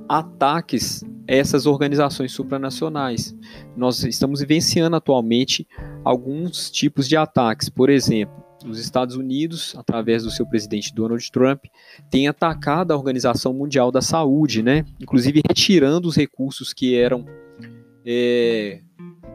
ataques 0.09 1.03
a 1.03 1.33
essas 1.33 1.67
organizações 1.67 2.31
supranacionais. 2.31 3.35
Nós 3.77 4.03
estamos 4.03 4.39
vivenciando 4.39 4.95
atualmente 4.95 5.67
alguns 6.03 6.71
tipos 6.71 7.07
de 7.07 7.15
ataques. 7.15 7.69
Por 7.69 7.89
exemplo, 7.89 8.43
os 8.67 8.79
Estados 8.79 9.15
Unidos, 9.15 9.75
através 9.77 10.23
do 10.23 10.31
seu 10.31 10.45
presidente 10.45 10.93
Donald 10.93 11.31
Trump, 11.31 11.65
tem 12.09 12.27
atacado 12.27 12.91
a 12.91 12.97
Organização 12.97 13.53
Mundial 13.53 13.91
da 13.91 14.01
Saúde, 14.01 14.63
né? 14.63 14.83
inclusive 14.99 15.41
retirando 15.47 16.07
os 16.07 16.15
recursos 16.15 16.73
que 16.73 16.95
eram 16.95 17.23
é, 18.03 18.81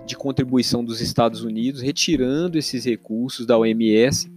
de 0.04 0.16
contribuição 0.16 0.84
dos 0.84 1.00
Estados 1.00 1.44
Unidos, 1.44 1.80
retirando 1.80 2.58
esses 2.58 2.84
recursos 2.84 3.46
da 3.46 3.56
OMS 3.56 4.30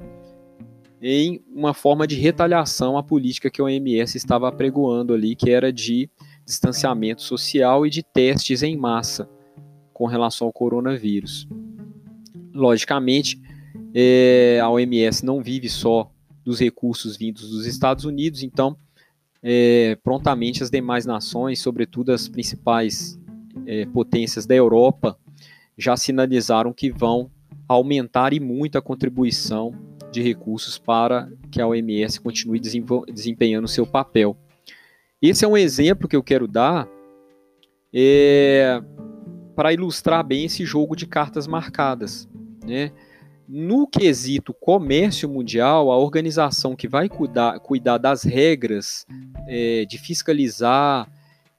em 1.01 1.43
uma 1.53 1.73
forma 1.73 2.07
de 2.07 2.15
retaliação 2.15 2.97
à 2.97 3.03
política 3.03 3.49
que 3.49 3.61
a 3.61 3.65
OMS 3.65 4.17
estava 4.17 4.47
apregoando 4.47 5.13
ali, 5.13 5.35
que 5.35 5.49
era 5.49 5.71
de 5.71 6.09
distanciamento 6.45 7.21
social 7.21 7.85
e 7.85 7.89
de 7.89 8.01
testes 8.01 8.63
em 8.63 8.75
massa 8.75 9.29
com 9.93 10.05
relação 10.05 10.47
ao 10.47 10.53
coronavírus. 10.53 11.47
Logicamente, 12.53 13.39
é, 13.93 14.59
a 14.61 14.69
OMS 14.69 15.25
não 15.25 15.41
vive 15.41 15.69
só 15.69 16.11
dos 16.43 16.59
recursos 16.59 17.17
vindos 17.17 17.49
dos 17.49 17.65
Estados 17.65 18.05
Unidos, 18.05 18.41
então, 18.41 18.77
é, 19.43 19.97
prontamente 20.03 20.63
as 20.63 20.69
demais 20.69 21.05
nações, 21.05 21.59
sobretudo 21.59 22.11
as 22.11 22.27
principais 22.27 23.19
é, 23.65 23.85
potências 23.85 24.45
da 24.45 24.55
Europa, 24.55 25.17
já 25.77 25.95
sinalizaram 25.95 26.73
que 26.73 26.89
vão 26.89 27.29
aumentar 27.67 28.33
e 28.33 28.39
muito 28.39 28.77
a 28.77 28.81
contribuição 28.81 29.86
de 30.11 30.21
recursos 30.21 30.77
para 30.77 31.29
que 31.51 31.61
a 31.61 31.67
OMS 31.67 32.19
continue 32.19 32.59
desempenhando 32.59 33.67
seu 33.67 33.85
papel. 33.85 34.37
Esse 35.21 35.45
é 35.45 35.47
um 35.47 35.57
exemplo 35.57 36.07
que 36.07 36.15
eu 36.15 36.23
quero 36.23 36.47
dar 36.47 36.87
é, 37.93 38.81
para 39.55 39.73
ilustrar 39.73 40.23
bem 40.23 40.45
esse 40.45 40.63
jogo 40.65 40.95
de 40.95 41.07
cartas 41.07 41.47
marcadas. 41.47 42.29
Né? 42.65 42.91
No 43.47 43.87
quesito 43.87 44.53
comércio 44.53 45.27
mundial, 45.27 45.91
a 45.91 45.97
organização 45.97 46.75
que 46.75 46.87
vai 46.87 47.09
cuidar, 47.09 47.59
cuidar 47.59 47.97
das 47.97 48.23
regras, 48.23 49.05
é, 49.47 49.85
de 49.85 49.97
fiscalizar, 49.97 51.09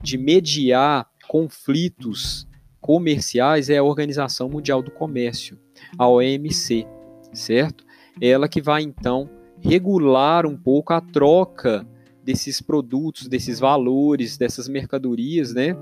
de 0.03 0.17
mediar 0.17 1.09
conflitos 1.27 2.47
comerciais 2.81 3.69
é 3.69 3.79
a 3.79 3.83
Organização 3.83 4.49
Mundial 4.49 4.83
do 4.83 4.91
Comércio, 4.91 5.59
a 5.99 6.07
OMC, 6.09 6.87
certo? 7.33 7.85
Ela 8.21 8.49
que 8.49 8.61
vai 8.61 8.83
então 8.83 9.29
regular 9.61 10.47
um 10.47 10.57
pouco 10.57 10.93
a 10.93 11.01
troca 11.01 11.87
desses 12.23 12.61
produtos, 12.61 13.27
desses 13.27 13.59
valores, 13.59 14.37
dessas 14.37 14.69
mercadorias, 14.69 15.55
né? 15.55 15.77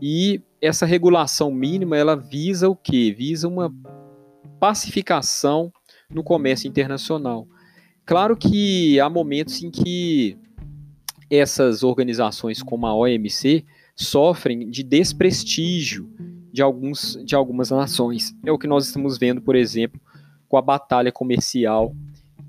E 0.00 0.42
essa 0.60 0.84
regulação 0.84 1.52
mínima, 1.52 1.96
ela 1.96 2.16
visa 2.16 2.68
o 2.68 2.74
quê? 2.74 3.14
Visa 3.16 3.46
uma 3.46 3.72
pacificação 4.58 5.72
no 6.10 6.22
comércio 6.22 6.68
internacional. 6.68 7.46
Claro 8.04 8.36
que 8.36 8.98
há 9.00 9.08
momentos 9.08 9.62
em 9.62 9.70
que 9.70 10.36
essas 11.30 11.82
organizações 11.82 12.62
como 12.62 12.86
a 12.86 12.94
OMC 12.94 13.64
sofrem 13.96 14.68
de 14.68 14.82
desprestígio 14.82 16.10
de, 16.52 16.62
alguns, 16.62 17.18
de 17.24 17.34
algumas 17.34 17.70
nações. 17.70 18.34
É 18.44 18.52
o 18.52 18.58
que 18.58 18.66
nós 18.66 18.86
estamos 18.86 19.18
vendo, 19.18 19.40
por 19.40 19.56
exemplo, 19.56 20.00
com 20.54 20.58
a 20.58 20.62
batalha 20.62 21.10
comercial 21.10 21.92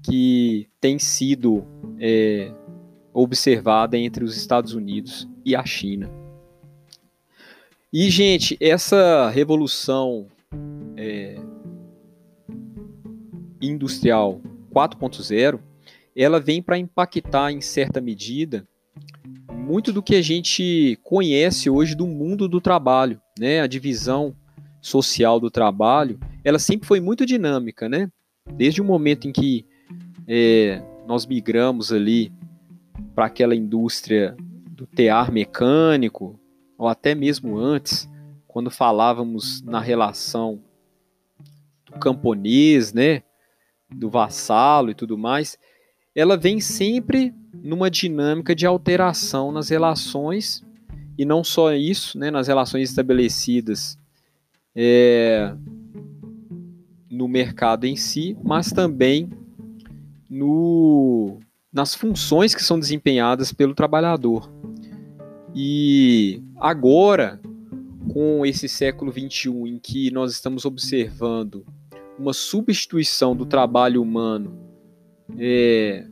que 0.03 0.69
tem 0.79 0.99
sido 0.99 1.65
é, 1.99 2.51
observada 3.11 3.97
entre 3.97 4.23
os 4.23 4.37
Estados 4.37 4.75
Unidos 4.75 5.27
e 5.43 5.55
a 5.55 5.65
China. 5.65 6.07
E, 7.91 8.07
gente, 8.11 8.55
essa 8.61 9.27
revolução 9.31 10.27
é, 10.95 11.39
industrial 13.59 14.39
4.0, 14.71 15.59
ela 16.15 16.39
vem 16.39 16.61
para 16.61 16.77
impactar 16.77 17.51
em 17.51 17.59
certa 17.59 17.99
medida 17.99 18.67
muito 19.51 19.91
do 19.91 20.03
que 20.03 20.13
a 20.13 20.21
gente 20.21 20.99
conhece 21.01 21.71
hoje 21.71 21.95
do 21.95 22.05
mundo 22.05 22.47
do 22.47 22.61
trabalho, 22.61 23.19
né? 23.39 23.61
A 23.61 23.67
divisão 23.67 24.35
social 24.85 25.39
do 25.39 25.49
trabalho, 25.49 26.19
ela 26.43 26.59
sempre 26.59 26.87
foi 26.87 26.99
muito 26.99 27.25
dinâmica, 27.25 27.89
né? 27.89 28.07
Desde 28.51 28.79
o 28.81 28.85
momento 28.85 29.27
em 29.27 29.31
que 29.31 29.65
é, 30.27 30.79
nós 31.07 31.25
migramos 31.25 31.91
ali 31.91 32.31
para 33.15 33.25
aquela 33.25 33.55
indústria 33.55 34.37
do 34.69 34.85
tear 34.85 35.31
mecânico, 35.31 36.39
ou 36.77 36.87
até 36.87 37.15
mesmo 37.15 37.57
antes, 37.57 38.07
quando 38.47 38.69
falávamos 38.69 39.59
na 39.63 39.79
relação 39.79 40.61
do 41.87 41.93
camponês, 41.93 42.93
né? 42.93 43.23
Do 43.91 44.07
vassalo 44.07 44.91
e 44.91 44.93
tudo 44.93 45.17
mais, 45.17 45.57
ela 46.13 46.37
vem 46.37 46.59
sempre 46.59 47.33
numa 47.55 47.89
dinâmica 47.89 48.53
de 48.53 48.67
alteração 48.67 49.51
nas 49.51 49.69
relações, 49.69 50.63
e 51.17 51.25
não 51.25 51.43
só 51.43 51.73
isso, 51.73 52.19
né, 52.19 52.29
nas 52.29 52.47
relações 52.47 52.89
estabelecidas 52.89 53.97
é, 54.75 55.55
no 57.09 57.27
mercado 57.27 57.85
em 57.85 57.95
si, 57.95 58.37
mas 58.43 58.71
também 58.71 59.29
no, 60.29 61.39
nas 61.71 61.95
funções 61.95 62.53
que 62.53 62.63
são 62.63 62.79
desempenhadas 62.79 63.53
pelo 63.53 63.73
trabalhador. 63.73 64.51
E 65.55 66.41
agora, 66.57 67.39
com 68.11 68.45
esse 68.45 68.67
século 68.67 69.11
XXI 69.11 69.49
em 69.69 69.79
que 69.79 70.11
nós 70.11 70.33
estamos 70.33 70.65
observando 70.65 71.65
uma 72.19 72.33
substituição 72.33 73.35
do 73.35 73.45
trabalho 73.45 74.01
humano 74.01 74.57
é, 75.37 76.05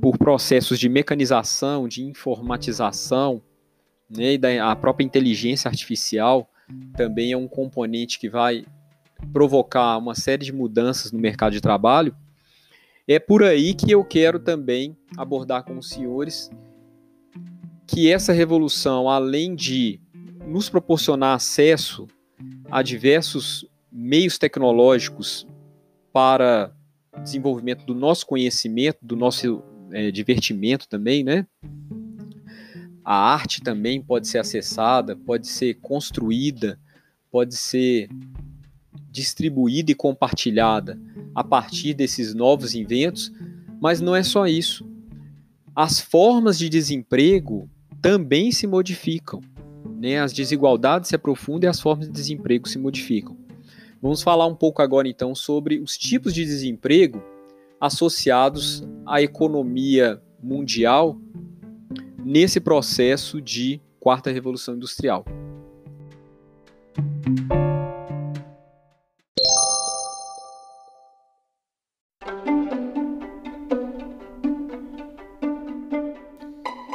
por 0.00 0.18
processos 0.18 0.78
de 0.78 0.88
mecanização, 0.88 1.88
de 1.88 2.02
informatização, 2.04 3.42
né, 4.08 4.34
e 4.34 4.38
da, 4.38 4.70
a 4.70 4.76
própria 4.76 5.04
inteligência 5.04 5.68
artificial 5.68 6.50
também 6.96 7.32
é 7.32 7.36
um 7.36 7.48
componente 7.48 8.18
que 8.18 8.28
vai 8.28 8.64
provocar 9.32 9.96
uma 9.98 10.14
série 10.14 10.44
de 10.44 10.52
mudanças 10.52 11.12
no 11.12 11.18
mercado 11.18 11.52
de 11.52 11.60
trabalho. 11.60 12.14
É 13.08 13.18
por 13.18 13.42
aí 13.42 13.74
que 13.74 13.90
eu 13.90 14.04
quero 14.04 14.38
também 14.38 14.96
abordar 15.16 15.64
com 15.64 15.78
os 15.78 15.88
senhores 15.88 16.50
que 17.86 18.10
essa 18.10 18.32
revolução, 18.32 19.08
além 19.08 19.54
de 19.54 20.00
nos 20.46 20.68
proporcionar 20.68 21.34
acesso 21.34 22.08
a 22.70 22.82
diversos 22.82 23.64
meios 23.90 24.38
tecnológicos 24.38 25.46
para 26.12 26.72
desenvolvimento 27.22 27.84
do 27.86 27.94
nosso 27.94 28.26
conhecimento, 28.26 28.98
do 29.02 29.16
nosso 29.16 29.62
é, 29.92 30.10
divertimento 30.10 30.88
também, 30.88 31.22
né? 31.22 31.46
A 33.06 33.14
arte 33.14 33.60
também 33.60 34.02
pode 34.02 34.26
ser 34.26 34.38
acessada, 34.38 35.14
pode 35.14 35.46
ser 35.46 35.74
construída, 35.74 36.76
pode 37.30 37.54
ser 37.56 38.08
distribuída 39.12 39.92
e 39.92 39.94
compartilhada 39.94 41.00
a 41.32 41.44
partir 41.44 41.94
desses 41.94 42.34
novos 42.34 42.74
inventos, 42.74 43.30
mas 43.80 44.00
não 44.00 44.16
é 44.16 44.24
só 44.24 44.48
isso. 44.48 44.84
As 45.72 46.00
formas 46.00 46.58
de 46.58 46.68
desemprego 46.68 47.70
também 48.02 48.50
se 48.50 48.66
modificam. 48.66 49.40
Né? 50.00 50.18
As 50.18 50.32
desigualdades 50.32 51.08
se 51.08 51.14
aprofundam 51.14 51.68
e 51.68 51.70
as 51.70 51.80
formas 51.80 52.08
de 52.08 52.12
desemprego 52.12 52.68
se 52.68 52.76
modificam. 52.76 53.36
Vamos 54.02 54.20
falar 54.20 54.48
um 54.48 54.54
pouco 54.56 54.82
agora 54.82 55.06
então 55.06 55.32
sobre 55.32 55.78
os 55.78 55.96
tipos 55.96 56.34
de 56.34 56.44
desemprego 56.44 57.22
associados 57.80 58.82
à 59.06 59.22
economia 59.22 60.20
mundial 60.42 61.16
nesse 62.26 62.58
processo 62.58 63.40
de 63.40 63.80
quarta 64.00 64.32
revolução 64.32 64.74
industrial. 64.74 65.24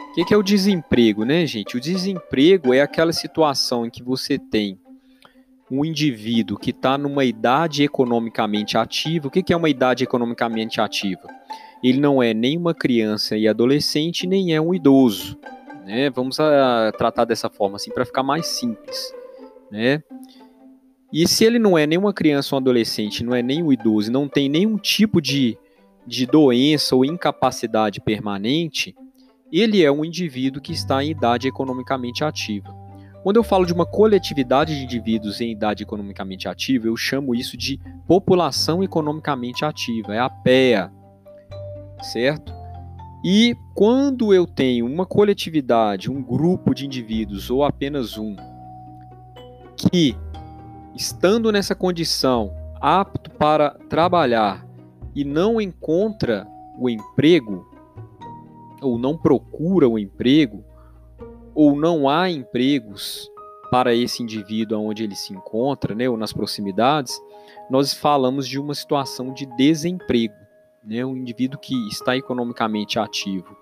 O 0.10 0.13
que, 0.13 0.26
que 0.26 0.34
é 0.34 0.38
o 0.38 0.44
desemprego, 0.44 1.24
né, 1.24 1.46
gente? 1.46 1.78
O 1.78 1.80
desemprego 1.80 2.74
é 2.74 2.82
aquela 2.82 3.13
situação 3.13 3.86
em 3.86 3.89
que 3.89 4.04
você 4.04 4.38
tem 4.38 4.78
um 5.72 5.86
indivíduo 5.86 6.60
que 6.60 6.72
está 6.72 6.98
numa 6.98 7.24
idade 7.24 7.84
economicamente 7.84 8.78
ativa, 8.78 9.30
o 9.30 9.32
que, 9.32 9.41
que 9.41 9.54
é 9.54 9.56
uma 9.56 9.70
idade 9.70 10.04
economicamente 10.04 10.82
ativa? 10.82 11.30
Ele 11.84 12.00
não 12.00 12.22
é 12.22 12.34
nem 12.34 12.58
uma 12.58 12.74
criança 12.74 13.36
e 13.38 13.48
adolescente, 13.48 14.28
nem 14.28 14.54
é 14.54 14.62
um 14.62 14.74
idoso. 14.74 15.38
Né? 15.86 16.10
Vamos 16.10 16.39
a, 16.39 16.91
tratar 16.98 17.26
dessa 17.26 17.50
forma 17.50 17.76
assim 17.76 17.91
para 17.91 18.06
ficar 18.06 18.24
mais 18.24 18.48
simples. 18.48 19.13
Né? 19.72 20.04
E 21.12 21.28
se 21.28 21.44
ele 21.44 21.60
não 21.60 21.78
é 21.78 21.86
nem 21.86 21.98
uma 21.98 22.13
criança 22.13 22.56
ou 22.56 22.60
um 22.60 22.62
adolescente, 22.62 23.24
não 23.24 23.36
é 23.36 23.41
nem 23.41 23.63
um 23.63 23.74
idoso, 23.74 24.12
não 24.12 24.28
tem 24.28 24.48
nenhum 24.48 24.78
tipo 24.78 25.22
de, 25.22 25.58
de 26.06 26.26
doença 26.26 26.96
ou 26.96 27.04
incapacidade 27.04 28.00
permanente, 28.00 28.96
ele 29.52 29.84
é 29.84 29.91
um 29.91 30.06
indivíduo 30.06 30.62
que 30.62 30.72
está 30.72 31.04
em 31.04 31.10
idade 31.10 31.48
economicamente 31.48 32.24
ativa. 32.24 32.74
Quando 33.24 33.36
eu 33.36 33.44
falo 33.44 33.65
de 33.65 33.74
uma 33.74 33.86
coletividade 33.86 34.76
de 34.76 34.84
indivíduos 34.84 35.41
em 35.41 35.52
idade 35.52 35.84
economicamente 35.84 36.48
ativa, 36.48 36.88
eu 36.88 36.96
chamo 36.96 37.36
isso 37.36 37.58
de 37.58 37.80
população 38.08 38.82
economicamente 38.82 39.63
ativa, 39.63 40.15
é 40.15 40.20
a 40.20 40.30
PEA, 40.30 40.91
certo? 42.02 42.54
E 43.24 43.56
quando 43.76 44.34
eu 44.34 44.48
tenho 44.48 44.86
uma 44.86 45.06
coletividade, 45.06 46.10
um 46.10 46.22
grupo 46.22 46.74
de 46.74 46.86
indivíduos 46.86 47.52
ou 47.52 47.64
apenas 47.64 48.18
um, 48.18 48.36
que 49.78 50.16
estando 50.96 51.52
nessa 51.52 51.76
condição 51.76 52.54
apto 52.80 53.30
para 53.32 53.72
trabalhar 53.90 54.66
e 55.16 55.24
não 55.24 55.62
encontra 55.62 56.48
o 56.80 56.90
emprego, 56.90 57.70
ou 58.82 58.98
não 58.98 59.16
procura 59.16 59.88
o 59.88 60.00
emprego, 60.00 60.64
ou 61.54 61.76
não 61.76 62.10
há 62.10 62.30
empregos 62.30 63.30
para 63.70 63.94
esse 63.94 64.24
indivíduo 64.24 64.82
onde 64.82 65.04
ele 65.04 65.16
se 65.16 65.32
encontra, 65.32 65.94
né, 65.94 66.10
ou 66.10 66.18
nas 66.18 66.34
proximidades, 66.34 67.22
nós 67.70 67.94
falamos 67.94 68.48
de 68.48 68.60
uma 68.60 68.74
situação 68.74 69.32
de 69.32 69.46
desemprego. 69.56 70.40
Né, 70.84 71.06
um 71.06 71.15
indivíduo 71.15 71.60
que 71.60 71.76
está 71.88 72.17
economicamente 72.17 72.98
ativo, 72.98 73.56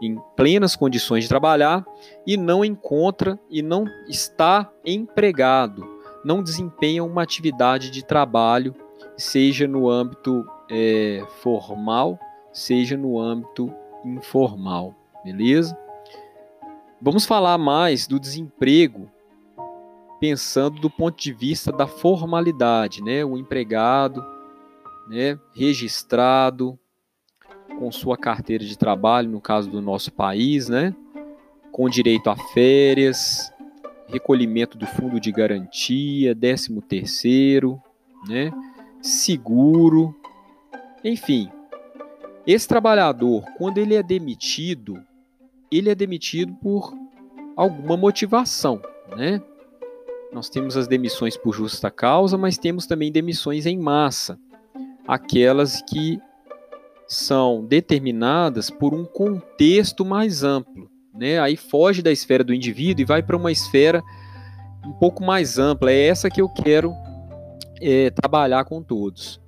em 0.00 0.18
plenas 0.36 0.76
condições 0.76 1.24
de 1.24 1.28
trabalhar 1.28 1.84
e 2.26 2.36
não 2.36 2.64
encontra 2.64 3.38
e 3.48 3.62
não 3.62 3.86
está 4.08 4.70
empregado, 4.84 5.88
não 6.24 6.42
desempenha 6.42 7.02
uma 7.02 7.22
atividade 7.22 7.90
de 7.90 8.04
trabalho, 8.04 8.74
seja 9.16 9.66
no 9.66 9.88
âmbito 9.88 10.46
é, 10.70 11.24
formal, 11.40 12.18
seja 12.52 12.96
no 12.96 13.18
âmbito 13.18 13.72
informal, 14.04 14.94
beleza? 15.24 15.78
Vamos 17.00 17.24
falar 17.24 17.58
mais 17.58 18.06
do 18.06 18.18
desemprego, 18.18 19.10
pensando 20.18 20.80
do 20.80 20.90
ponto 20.90 21.16
de 21.18 21.32
vista 21.32 21.70
da 21.70 21.86
formalidade, 21.86 23.02
né? 23.02 23.24
O 23.24 23.36
empregado, 23.36 24.24
né, 25.08 25.38
registrado 25.54 26.78
com 27.78 27.90
sua 27.92 28.16
carteira 28.16 28.64
de 28.64 28.76
trabalho, 28.76 29.28
no 29.30 29.40
caso 29.40 29.70
do 29.70 29.80
nosso 29.80 30.12
país, 30.12 30.68
né? 30.68 30.94
Com 31.70 31.88
direito 31.88 32.30
a 32.30 32.36
férias, 32.36 33.52
recolhimento 34.06 34.78
do 34.78 34.86
fundo 34.86 35.20
de 35.20 35.30
garantia, 35.30 36.34
décimo 36.34 36.80
terceiro, 36.80 37.80
né? 38.28 38.50
Seguro, 39.02 40.14
enfim. 41.04 41.50
Esse 42.46 42.66
trabalhador, 42.66 43.44
quando 43.58 43.78
ele 43.78 43.94
é 43.94 44.02
demitido, 44.02 45.02
ele 45.70 45.90
é 45.90 45.94
demitido 45.94 46.54
por 46.54 46.94
alguma 47.56 47.96
motivação, 47.96 48.80
né? 49.16 49.42
Nós 50.32 50.48
temos 50.48 50.76
as 50.76 50.86
demissões 50.86 51.36
por 51.36 51.54
justa 51.54 51.90
causa, 51.90 52.36
mas 52.36 52.58
temos 52.58 52.86
também 52.86 53.10
demissões 53.10 53.66
em 53.66 53.78
massa, 53.78 54.38
aquelas 55.06 55.82
que 55.82 56.20
são 57.08 57.64
determinadas 57.64 58.68
por 58.68 58.92
um 58.92 59.04
contexto 59.04 60.04
mais 60.04 60.42
amplo, 60.42 60.90
né? 61.14 61.38
Aí 61.38 61.56
foge 61.56 62.02
da 62.02 62.10
esfera 62.10 62.42
do 62.42 62.52
indivíduo 62.52 63.02
e 63.02 63.06
vai 63.06 63.22
para 63.22 63.36
uma 63.36 63.52
esfera 63.52 64.02
um 64.84 64.92
pouco 64.92 65.24
mais 65.24 65.58
ampla. 65.58 65.90
É 65.90 66.06
essa 66.06 66.28
que 66.28 66.40
eu 66.40 66.48
quero 66.48 66.92
é, 67.80 68.10
trabalhar 68.10 68.64
com 68.64 68.82
todos. 68.82 69.40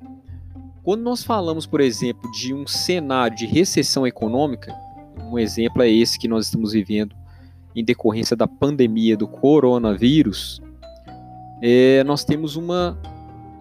Quando 0.85 1.03
nós 1.03 1.23
falamos, 1.23 1.67
por 1.67 1.81
exemplo, 1.81 2.31
de 2.31 2.55
um 2.55 2.67
cenário 2.67 3.37
de 3.37 3.47
recessão 3.47 4.07
econômica, 4.07 4.75
um 5.31 5.39
exemplo 5.39 5.83
é 5.83 5.91
esse 5.91 6.19
que 6.19 6.29
nós 6.29 6.47
estamos 6.47 6.73
vivendo 6.73 7.15
em 7.75 7.85
decorrência 7.85 8.37
da 8.37 8.47
pandemia 8.47 9.17
do 9.17 9.29
coronavírus, 9.29 10.63
é, 11.61 12.03
nós 12.05 12.25
temos 12.25 12.57
uma 12.57 12.99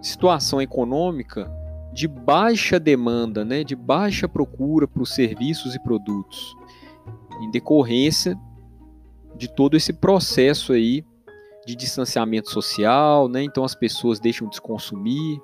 situação 0.00 0.62
econômica 0.62 1.50
de 1.98 2.06
baixa 2.06 2.78
demanda, 2.78 3.44
né, 3.44 3.64
de 3.64 3.74
baixa 3.74 4.28
procura 4.28 4.86
para 4.86 5.02
os 5.02 5.12
serviços 5.12 5.74
e 5.74 5.82
produtos, 5.82 6.56
em 7.42 7.50
decorrência 7.50 8.38
de 9.34 9.48
todo 9.48 9.76
esse 9.76 9.92
processo 9.92 10.72
aí 10.72 11.04
de 11.66 11.74
distanciamento 11.74 12.52
social, 12.52 13.28
né, 13.28 13.42
então 13.42 13.64
as 13.64 13.74
pessoas 13.74 14.20
deixam 14.20 14.48
de 14.48 14.60
consumir 14.60 15.42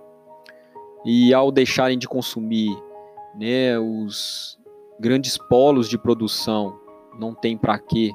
e 1.04 1.34
ao 1.34 1.50
deixarem 1.50 1.98
de 1.98 2.06
consumir, 2.06 2.70
né, 3.34 3.76
os 3.76 4.56
grandes 5.00 5.36
polos 5.36 5.88
de 5.88 5.98
produção 5.98 6.78
não 7.18 7.34
tem 7.34 7.58
para 7.58 7.76
que 7.80 8.12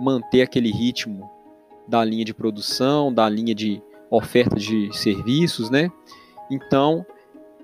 manter 0.00 0.40
aquele 0.40 0.72
ritmo 0.72 1.28
da 1.86 2.02
linha 2.02 2.24
de 2.24 2.32
produção, 2.32 3.12
da 3.12 3.28
linha 3.28 3.54
de 3.54 3.82
oferta 4.10 4.56
de 4.56 4.88
serviços, 4.96 5.68
né? 5.68 5.92
Então, 6.50 7.04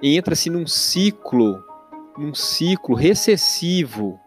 entra-se 0.02 0.50
num 0.50 0.66
ciclo, 0.66 1.62
num 2.18 2.34
ciclo 2.34 2.94
recessivo 2.94 4.18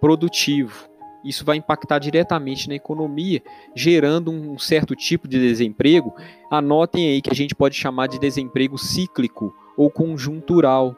produtivo. 0.00 0.88
Isso 1.24 1.44
vai 1.44 1.56
impactar 1.56 1.98
diretamente 1.98 2.68
na 2.68 2.74
economia, 2.74 3.42
gerando 3.74 4.30
um 4.30 4.58
certo 4.58 4.94
tipo 4.94 5.26
de 5.26 5.38
desemprego. 5.38 6.14
Anotem 6.50 7.08
aí 7.08 7.20
que 7.20 7.30
a 7.30 7.34
gente 7.34 7.54
pode 7.54 7.74
chamar 7.74 8.06
de 8.06 8.18
desemprego 8.18 8.78
cíclico 8.78 9.52
ou 9.76 9.90
conjuntural 9.90 10.96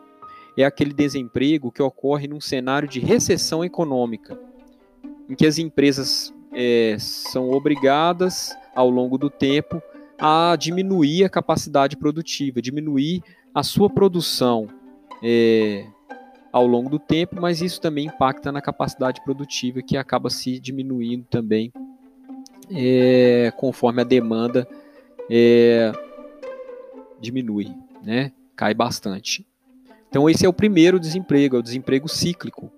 é 0.57 0.64
aquele 0.64 0.92
desemprego 0.92 1.70
que 1.70 1.83
ocorre 1.83 2.27
num 2.27 2.40
cenário 2.40 2.88
de 2.88 3.01
recessão 3.01 3.64
econômica, 3.64 4.38
em 5.29 5.35
que 5.35 5.46
as 5.46 5.59
empresas 5.59 6.35
é, 6.53 6.96
são 6.99 7.51
obrigadas, 7.51 8.57
ao 8.75 8.90
longo 8.90 9.16
do 9.18 9.31
tempo, 9.31 9.83
a 10.18 10.55
diminuir 10.57 11.25
a 11.25 11.29
capacidade 11.29 11.96
produtiva, 11.96 12.61
diminuir 12.61 13.23
a 13.54 13.62
sua 13.62 13.90
produção 13.90 14.68
é, 15.22 15.86
ao 16.52 16.66
longo 16.66 16.88
do 16.88 16.98
tempo, 16.98 17.40
mas 17.40 17.60
isso 17.60 17.80
também 17.80 18.06
impacta 18.06 18.50
na 18.50 18.60
capacidade 18.60 19.22
produtiva, 19.22 19.82
que 19.82 19.96
acaba 19.96 20.30
se 20.30 20.58
diminuindo 20.58 21.24
também 21.28 21.72
é, 22.70 23.52
conforme 23.56 24.00
a 24.00 24.04
demanda 24.04 24.66
é, 25.28 25.92
diminui, 27.20 27.74
né? 28.02 28.32
cai 28.56 28.74
bastante. 28.74 29.46
Então, 30.08 30.28
esse 30.28 30.44
é 30.44 30.48
o 30.48 30.52
primeiro 30.52 30.98
desemprego, 30.98 31.56
é 31.56 31.58
o 31.60 31.62
desemprego 31.62 32.08
cíclico 32.08 32.70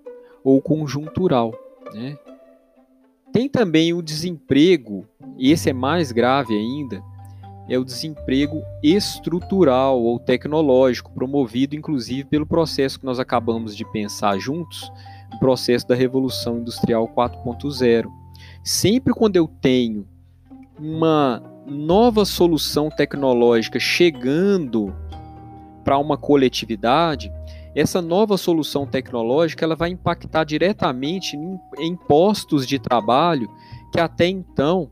ou 0.43 0.61
conjuntural. 0.61 1.53
Né? 1.93 2.17
Tem 3.31 3.49
também 3.49 3.93
o 3.93 4.01
desemprego, 4.01 5.07
e 5.37 5.51
esse 5.51 5.69
é 5.69 5.73
mais 5.73 6.11
grave 6.11 6.55
ainda, 6.55 7.03
é 7.67 7.77
o 7.77 7.85
desemprego 7.85 8.61
estrutural 8.81 10.01
ou 10.01 10.19
tecnológico, 10.19 11.11
promovido 11.11 11.75
inclusive 11.75 12.25
pelo 12.25 12.45
processo 12.45 12.99
que 12.99 13.05
nós 13.05 13.19
acabamos 13.19 13.75
de 13.75 13.85
pensar 13.91 14.37
juntos, 14.37 14.91
o 15.33 15.39
processo 15.39 15.87
da 15.87 15.95
Revolução 15.95 16.59
Industrial 16.59 17.07
4.0. 17.07 18.07
Sempre 18.63 19.13
quando 19.13 19.35
eu 19.35 19.47
tenho 19.47 20.07
uma 20.77 21.41
nova 21.65 22.25
solução 22.25 22.89
tecnológica 22.89 23.79
chegando 23.79 24.93
para 25.83 25.97
uma 25.97 26.17
coletividade, 26.17 27.31
essa 27.75 28.01
nova 28.01 28.37
solução 28.37 28.85
tecnológica 28.85 29.65
ela 29.65 29.75
vai 29.75 29.89
impactar 29.89 30.43
diretamente 30.43 31.35
em, 31.79 31.95
postos 31.95 32.67
de 32.67 32.77
trabalho 32.77 33.49
que 33.91 33.99
até 33.99 34.27
então 34.27 34.89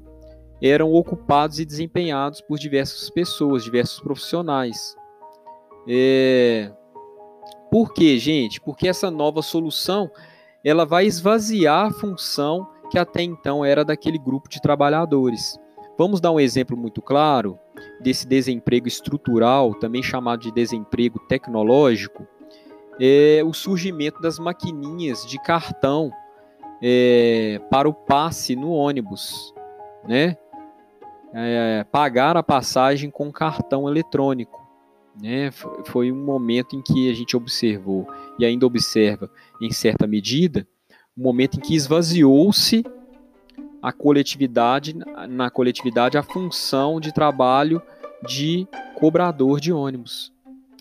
eram 0.61 0.93
ocupados 0.93 1.59
e 1.59 1.65
desempenhados 1.65 2.41
por 2.41 2.59
diversas 2.59 3.09
pessoas, 3.09 3.63
diversos 3.63 3.99
profissionais. 3.99 4.95
É... 5.87 6.71
Por 7.71 7.93
quê, 7.93 8.17
gente? 8.17 8.59
Porque 8.61 8.87
essa 8.87 9.09
nova 9.09 9.41
solução 9.41 10.11
ela 10.63 10.85
vai 10.85 11.05
esvaziar 11.05 11.87
a 11.87 11.91
função 11.91 12.67
que 12.91 12.99
até 12.99 13.23
então 13.23 13.63
era 13.63 13.83
daquele 13.85 14.19
grupo 14.19 14.49
de 14.49 14.61
trabalhadores. 14.61 15.57
Vamos 15.97 16.19
dar 16.19 16.31
um 16.31 16.39
exemplo 16.39 16.75
muito 16.75 17.01
claro 17.01 17.57
desse 18.01 18.27
desemprego 18.27 18.87
estrutural, 18.87 19.73
também 19.75 20.03
chamado 20.03 20.41
de 20.41 20.51
desemprego 20.51 21.19
tecnológico, 21.27 22.27
é 22.99 23.41
o 23.43 23.53
surgimento 23.53 24.21
das 24.21 24.37
maquininhas 24.37 25.25
de 25.25 25.41
cartão 25.41 26.11
é, 26.81 27.59
para 27.69 27.87
o 27.87 27.93
passe 27.93 28.55
no 28.55 28.71
ônibus, 28.71 29.53
né? 30.07 30.37
É, 31.33 31.85
pagar 31.91 32.35
a 32.35 32.43
passagem 32.43 33.09
com 33.09 33.31
cartão 33.31 33.87
eletrônico. 33.87 34.59
Né? 35.21 35.51
Foi 35.85 36.11
um 36.11 36.23
momento 36.23 36.75
em 36.75 36.81
que 36.81 37.09
a 37.09 37.13
gente 37.13 37.35
observou 37.35 38.07
e 38.37 38.45
ainda 38.45 38.65
observa 38.65 39.29
em 39.61 39.71
certa 39.71 40.07
medida, 40.07 40.67
um 41.17 41.23
momento 41.23 41.57
em 41.57 41.61
que 41.61 41.75
esvaziou-se 41.75 42.83
a 43.81 43.91
coletividade, 43.91 44.95
na 45.29 45.49
coletividade, 45.49 46.17
a 46.17 46.23
função 46.23 46.99
de 46.99 47.13
trabalho 47.13 47.81
de 48.27 48.67
cobrador 48.95 49.59
de 49.59 49.73
ônibus, 49.73 50.31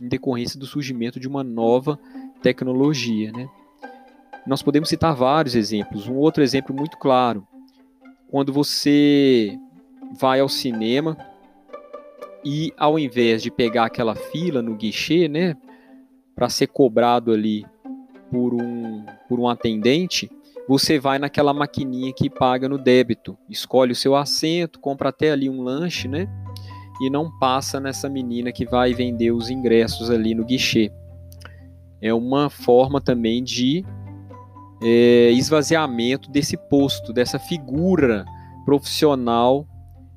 em 0.01 0.07
decorrência 0.07 0.59
do 0.59 0.67
surgimento 0.67 1.19
de 1.19 1.27
uma 1.27 1.43
nova 1.43 1.99
tecnologia. 2.43 3.33
Né? 3.33 3.49
Nós 4.47 4.63
podemos 4.63 4.89
citar 4.89 5.15
vários 5.15 5.55
exemplos. 5.55 6.07
Um 6.07 6.17
outro 6.17 6.43
exemplo 6.43 6.75
muito 6.75 6.99
claro, 6.99 7.47
quando 8.31 8.53
você 8.53 9.59
vai 10.19 10.41
ao 10.41 10.49
cinema 10.49 11.17
e 12.45 12.73
ao 12.77 12.99
invés 12.99 13.43
de 13.43 13.51
pegar 13.51 13.85
aquela 13.85 14.15
fila 14.15 14.63
no 14.63 14.75
guichê, 14.75 15.29
né, 15.29 15.57
para 16.35 16.49
ser 16.49 16.69
cobrado 16.69 17.33
ali 17.33 17.67
por 18.31 18.55
um, 18.55 19.05
por 19.29 19.39
um 19.39 19.49
atendente, 19.49 20.31
você 20.69 20.99
vai 20.99 21.19
naquela 21.19 21.53
maquininha 21.53 22.13
que 22.13 22.31
paga 22.31 22.69
no 22.69 22.79
débito, 22.79 23.37
escolhe 23.49 23.93
o 23.93 23.97
seu 23.97 24.15
assento, 24.15 24.79
compra 24.79 25.09
até 25.09 25.33
ali 25.33 25.51
um 25.51 25.63
lanche, 25.63 26.07
né? 26.07 26.29
E 27.03 27.11
não 27.11 27.31
passa 27.39 27.81
nessa 27.81 28.09
menina 28.09 28.53
que 28.53 28.65
vai 28.65 28.95
vender 28.95 29.33
os 29.33 29.51
ingressos 29.51 30.11
ali 30.11 30.35
no 30.35 30.45
guichê. 30.45 30.93
É 32.01 32.15
uma 32.15 32.49
forma 32.49 33.01
também 33.01 33.43
de 33.43 33.85
é, 34.83 35.31
esvaziamento 35.33 36.31
desse 36.31 36.57
posto, 36.57 37.13
dessa 37.13 37.39
figura 37.39 38.25
profissional 38.65 39.67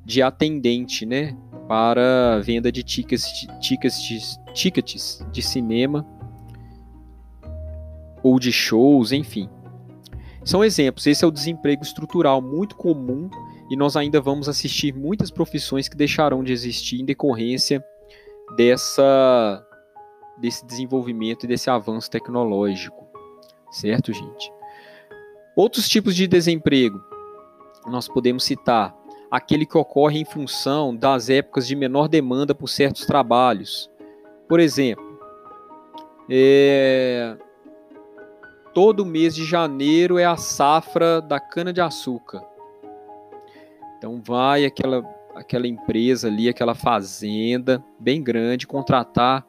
de 0.05 0.21
atendente, 0.21 1.05
né? 1.05 1.35
Para 1.67 2.39
venda 2.41 2.71
de 2.71 2.83
tickets, 2.83 3.47
tickets, 3.61 4.37
tickets 4.53 5.25
de 5.31 5.41
cinema 5.41 6.05
ou 8.21 8.39
de 8.39 8.51
shows, 8.51 9.11
enfim. 9.11 9.49
São 10.43 10.63
exemplos. 10.63 11.07
Esse 11.07 11.23
é 11.23 11.27
o 11.27 11.31
desemprego 11.31 11.83
estrutural 11.83 12.41
muito 12.41 12.75
comum 12.75 13.29
e 13.69 13.75
nós 13.75 13.95
ainda 13.95 14.19
vamos 14.19 14.49
assistir 14.49 14.93
muitas 14.93 15.31
profissões 15.31 15.87
que 15.87 15.95
deixarão 15.95 16.43
de 16.43 16.51
existir 16.51 16.99
em 17.01 17.05
decorrência 17.05 17.83
dessa 18.57 19.65
desse 20.39 20.65
desenvolvimento 20.65 21.43
e 21.43 21.47
desse 21.47 21.69
avanço 21.69 22.09
tecnológico. 22.09 23.07
Certo, 23.71 24.11
gente? 24.11 24.51
Outros 25.55 25.87
tipos 25.87 26.15
de 26.15 26.27
desemprego 26.27 26.99
nós 27.85 28.07
podemos 28.07 28.43
citar 28.43 28.95
aquele 29.33 29.65
que 29.65 29.75
ocorre 29.75 30.19
em 30.19 30.25
função 30.25 30.95
das 30.95 31.27
épocas 31.27 31.65
de 31.65 31.75
menor 31.75 32.07
demanda 32.07 32.53
por 32.53 32.67
certos 32.67 33.03
trabalhos. 33.03 33.89
Por 34.47 34.59
exemplo, 34.59 35.19
é, 36.29 37.35
todo 38.75 39.03
mês 39.03 39.33
de 39.33 39.43
janeiro 39.43 40.19
é 40.19 40.23
a 40.23 40.37
safra 40.37 41.19
da 41.19 41.39
cana-de-açúcar. 41.39 42.43
Então 43.97 44.21
vai 44.23 44.65
aquela, 44.65 45.03
aquela 45.33 45.65
empresa 45.65 46.27
ali, 46.27 46.47
aquela 46.47 46.75
fazenda 46.75 47.83
bem 47.99 48.21
grande, 48.21 48.67
contratar 48.67 49.43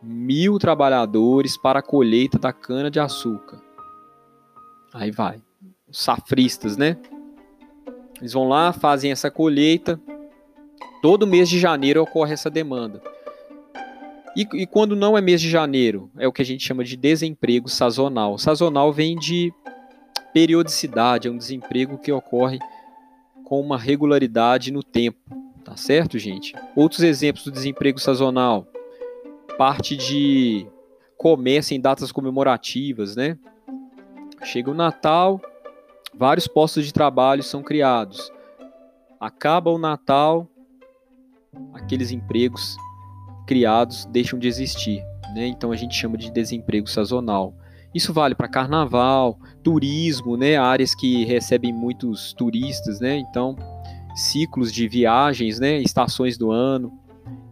mil 0.00 0.56
trabalhadores 0.56 1.56
para 1.56 1.80
a 1.80 1.82
colheita 1.82 2.38
da 2.38 2.52
cana-de-açúcar. 2.52 3.60
Aí 4.94 5.10
vai. 5.10 5.42
Safristas, 5.90 6.76
né? 6.76 6.96
Eles 8.20 8.32
vão 8.32 8.48
lá, 8.48 8.72
fazem 8.72 9.10
essa 9.10 9.30
colheita. 9.30 10.00
Todo 11.02 11.26
mês 11.26 11.48
de 11.48 11.58
janeiro 11.58 12.02
ocorre 12.02 12.34
essa 12.34 12.50
demanda. 12.50 13.02
E, 14.36 14.46
e, 14.54 14.66
quando 14.66 14.94
não 14.94 15.18
é 15.18 15.20
mês 15.20 15.40
de 15.40 15.50
janeiro, 15.50 16.10
é 16.16 16.28
o 16.28 16.32
que 16.32 16.42
a 16.42 16.44
gente 16.44 16.64
chama 16.64 16.84
de 16.84 16.96
desemprego 16.96 17.68
sazonal. 17.68 18.38
Sazonal 18.38 18.92
vem 18.92 19.16
de 19.16 19.52
periodicidade, 20.32 21.26
é 21.26 21.30
um 21.30 21.36
desemprego 21.36 21.98
que 21.98 22.12
ocorre 22.12 22.58
com 23.44 23.60
uma 23.60 23.76
regularidade 23.76 24.70
no 24.70 24.82
tempo, 24.82 25.18
tá 25.64 25.76
certo, 25.76 26.18
gente? 26.18 26.54
Outros 26.76 27.02
exemplos 27.02 27.44
do 27.44 27.50
desemprego 27.50 27.98
sazonal, 27.98 28.64
parte 29.58 29.96
de 29.96 30.64
comércio 31.18 31.74
em 31.74 31.80
datas 31.80 32.12
comemorativas, 32.12 33.16
né? 33.16 33.36
Chega 34.44 34.70
o 34.70 34.74
Natal, 34.74 35.40
vários 36.16 36.46
postos 36.46 36.84
de 36.84 36.92
trabalho 36.92 37.42
são 37.42 37.62
criados. 37.62 38.30
Acaba 39.18 39.70
o 39.70 39.78
Natal, 39.78 40.48
aqueles 41.74 42.10
empregos 42.10 42.76
criados 43.46 44.04
deixam 44.06 44.38
de 44.38 44.48
existir. 44.48 45.02
Né? 45.34 45.46
Então 45.46 45.72
a 45.72 45.76
gente 45.76 45.94
chama 45.94 46.16
de 46.16 46.30
desemprego 46.30 46.88
sazonal. 46.88 47.54
Isso 47.94 48.12
vale 48.12 48.34
para 48.34 48.48
carnaval, 48.48 49.38
turismo, 49.62 50.36
né? 50.36 50.56
áreas 50.56 50.94
que 50.94 51.24
recebem 51.24 51.72
muitos 51.72 52.32
turistas, 52.32 53.00
né? 53.00 53.16
então 53.16 53.56
ciclos 54.14 54.72
de 54.72 54.88
viagens, 54.88 55.58
né? 55.58 55.78
estações 55.78 56.38
do 56.38 56.50
ano. 56.50 56.92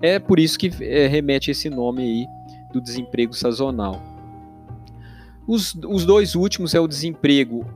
É 0.01 0.19
por 0.19 0.39
isso 0.39 0.59
que 0.59 0.71
é, 0.81 1.07
remete 1.07 1.51
esse 1.51 1.69
nome 1.69 2.03
aí 2.03 2.27
do 2.73 2.81
desemprego 2.81 3.33
sazonal. 3.35 4.01
Os, 5.47 5.75
os 5.87 6.05
dois 6.05 6.35
últimos 6.35 6.75
é 6.75 6.81
o 6.81 6.87
desemprego 6.87 7.67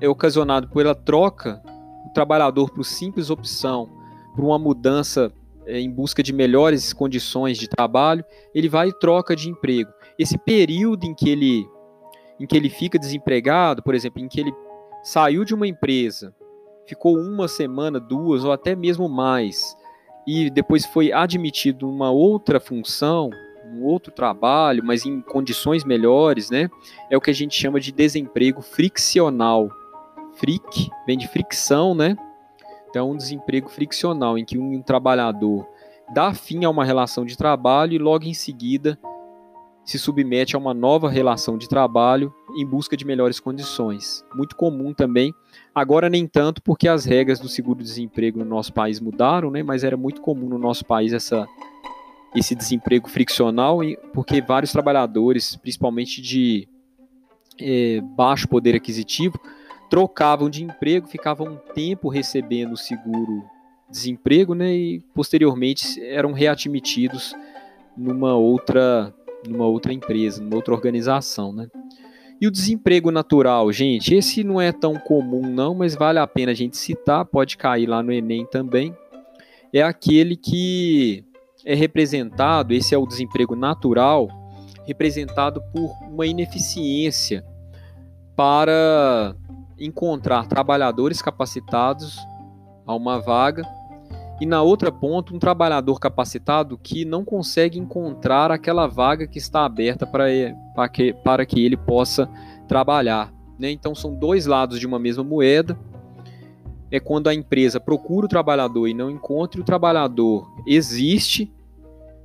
é 0.00 0.08
ocasionado 0.08 0.68
pela 0.68 0.94
troca 0.94 1.62
do 2.04 2.12
trabalhador 2.12 2.70
por 2.70 2.84
simples 2.84 3.30
opção, 3.30 3.88
por 4.34 4.44
uma 4.44 4.58
mudança 4.58 5.32
é, 5.66 5.78
em 5.78 5.90
busca 5.90 6.22
de 6.22 6.32
melhores 6.32 6.92
condições 6.92 7.58
de 7.58 7.68
trabalho, 7.68 8.24
ele 8.54 8.68
vai 8.68 8.88
e 8.88 8.98
troca 8.98 9.36
de 9.36 9.48
emprego. 9.48 9.90
Esse 10.18 10.38
período 10.38 11.04
em 11.04 11.14
que 11.14 11.28
ele 11.28 11.68
em 12.38 12.46
que 12.46 12.56
ele 12.56 12.70
fica 12.70 12.98
desempregado, 12.98 13.82
por 13.82 13.94
exemplo, 13.94 14.22
em 14.22 14.26
que 14.26 14.40
ele 14.40 14.54
saiu 15.02 15.44
de 15.44 15.54
uma 15.54 15.66
empresa, 15.66 16.34
ficou 16.86 17.18
uma 17.18 17.46
semana, 17.46 18.00
duas 18.00 18.44
ou 18.44 18.50
até 18.50 18.74
mesmo 18.74 19.10
mais, 19.10 19.76
e 20.26 20.48
depois 20.48 20.86
foi 20.86 21.12
admitido 21.12 21.86
uma 21.86 22.10
outra 22.10 22.58
função, 22.58 23.30
um 23.72 23.84
outro 23.84 24.10
trabalho, 24.10 24.82
mas 24.84 25.04
em 25.04 25.20
condições 25.20 25.84
melhores, 25.84 26.50
né? 26.50 26.68
É 27.10 27.16
o 27.16 27.20
que 27.20 27.30
a 27.30 27.34
gente 27.34 27.54
chama 27.54 27.78
de 27.78 27.92
desemprego 27.92 28.60
friccional. 28.62 29.68
Fric 30.40 30.90
vem 31.06 31.18
de 31.18 31.28
fricção, 31.28 31.94
né? 31.94 32.16
Então, 32.88 33.10
um 33.10 33.16
desemprego 33.16 33.68
friccional, 33.68 34.38
em 34.38 34.44
que 34.44 34.58
um 34.58 34.80
trabalhador 34.82 35.68
dá 36.12 36.32
fim 36.32 36.64
a 36.64 36.70
uma 36.70 36.84
relação 36.84 37.24
de 37.26 37.36
trabalho 37.36 37.92
e 37.92 37.98
logo 37.98 38.24
em 38.24 38.34
seguida 38.34 38.98
se 39.84 39.98
submete 39.98 40.56
a 40.56 40.58
uma 40.58 40.72
nova 40.72 41.08
relação 41.08 41.58
de 41.58 41.68
trabalho 41.68 42.32
em 42.56 42.66
busca 42.66 42.96
de 42.96 43.04
melhores 43.04 43.38
condições. 43.38 44.24
Muito 44.34 44.56
comum 44.56 44.94
também, 44.94 45.32
agora 45.74 46.08
nem 46.08 46.26
tanto 46.26 46.62
porque 46.62 46.88
as 46.88 47.04
regras 47.04 47.38
do 47.38 47.48
seguro-desemprego 47.48 48.38
no 48.38 48.44
nosso 48.44 48.72
país 48.72 49.00
mudaram, 49.00 49.50
né? 49.50 49.62
mas 49.62 49.84
era 49.84 49.96
muito 49.96 50.20
comum 50.20 50.48
no 50.48 50.58
nosso 50.58 50.84
país 50.84 51.12
essa, 51.12 51.46
esse 52.34 52.54
desemprego 52.54 53.08
friccional, 53.08 53.80
porque 54.12 54.40
vários 54.40 54.72
trabalhadores, 54.72 55.56
principalmente 55.56 56.20
de 56.20 56.68
é, 57.58 58.00
baixo 58.00 58.48
poder 58.48 58.74
aquisitivo, 58.74 59.40
trocavam 59.90 60.48
de 60.48 60.64
emprego, 60.64 61.08
ficavam 61.08 61.48
um 61.48 61.56
tempo 61.74 62.08
recebendo 62.08 62.76
seguro 62.76 63.44
desemprego, 63.90 64.54
né, 64.54 64.72
e 64.72 65.00
posteriormente 65.12 66.00
eram 66.00 66.32
readmitidos 66.32 67.34
numa 67.96 68.34
outra 68.34 69.12
numa 69.48 69.66
outra 69.66 69.92
empresa, 69.92 70.42
numa 70.42 70.54
outra 70.56 70.74
organização, 70.74 71.50
né? 71.52 71.66
E 72.40 72.46
o 72.46 72.50
desemprego 72.50 73.10
natural, 73.10 73.72
gente, 73.72 74.14
esse 74.14 74.44
não 74.44 74.60
é 74.60 74.70
tão 74.70 74.94
comum 74.98 75.42
não, 75.42 75.74
mas 75.74 75.94
vale 75.94 76.18
a 76.18 76.26
pena 76.26 76.52
a 76.52 76.54
gente 76.54 76.76
citar, 76.76 77.24
pode 77.24 77.56
cair 77.56 77.86
lá 77.86 78.02
no 78.02 78.12
ENEM 78.12 78.46
também. 78.46 78.94
É 79.72 79.82
aquele 79.82 80.36
que 80.36 81.24
é 81.64 81.74
representado, 81.74 82.72
esse 82.72 82.94
é 82.94 82.98
o 82.98 83.06
desemprego 83.06 83.56
natural, 83.56 84.28
representado 84.86 85.62
por 85.72 85.90
uma 86.08 86.26
ineficiência 86.26 87.44
para 88.36 89.34
encontrar 89.80 90.46
trabalhadores 90.46 91.22
capacitados 91.22 92.18
a 92.86 92.94
uma 92.94 93.18
vaga 93.18 93.64
e 94.40 94.46
na 94.46 94.62
outra 94.62 94.90
ponta 94.90 95.34
um 95.34 95.38
trabalhador 95.38 96.00
capacitado 96.00 96.78
que 96.78 97.04
não 97.04 97.24
consegue 97.24 97.78
encontrar 97.78 98.50
aquela 98.50 98.86
vaga 98.86 99.26
que 99.26 99.38
está 99.38 99.66
aberta 99.66 100.06
para, 100.06 100.24
para, 100.74 100.88
que, 100.88 101.12
para 101.12 101.44
que 101.44 101.64
ele 101.64 101.76
possa 101.76 102.26
trabalhar. 102.66 103.30
Né? 103.58 103.70
Então 103.70 103.94
são 103.94 104.14
dois 104.14 104.46
lados 104.46 104.80
de 104.80 104.86
uma 104.86 104.98
mesma 104.98 105.22
moeda. 105.22 105.78
É 106.90 106.98
quando 106.98 107.28
a 107.28 107.34
empresa 107.34 107.78
procura 107.78 108.24
o 108.24 108.28
trabalhador 108.28 108.88
e 108.88 108.94
não 108.94 109.10
encontra, 109.10 109.60
e 109.60 109.62
o 109.62 109.66
trabalhador 109.66 110.50
existe, 110.66 111.52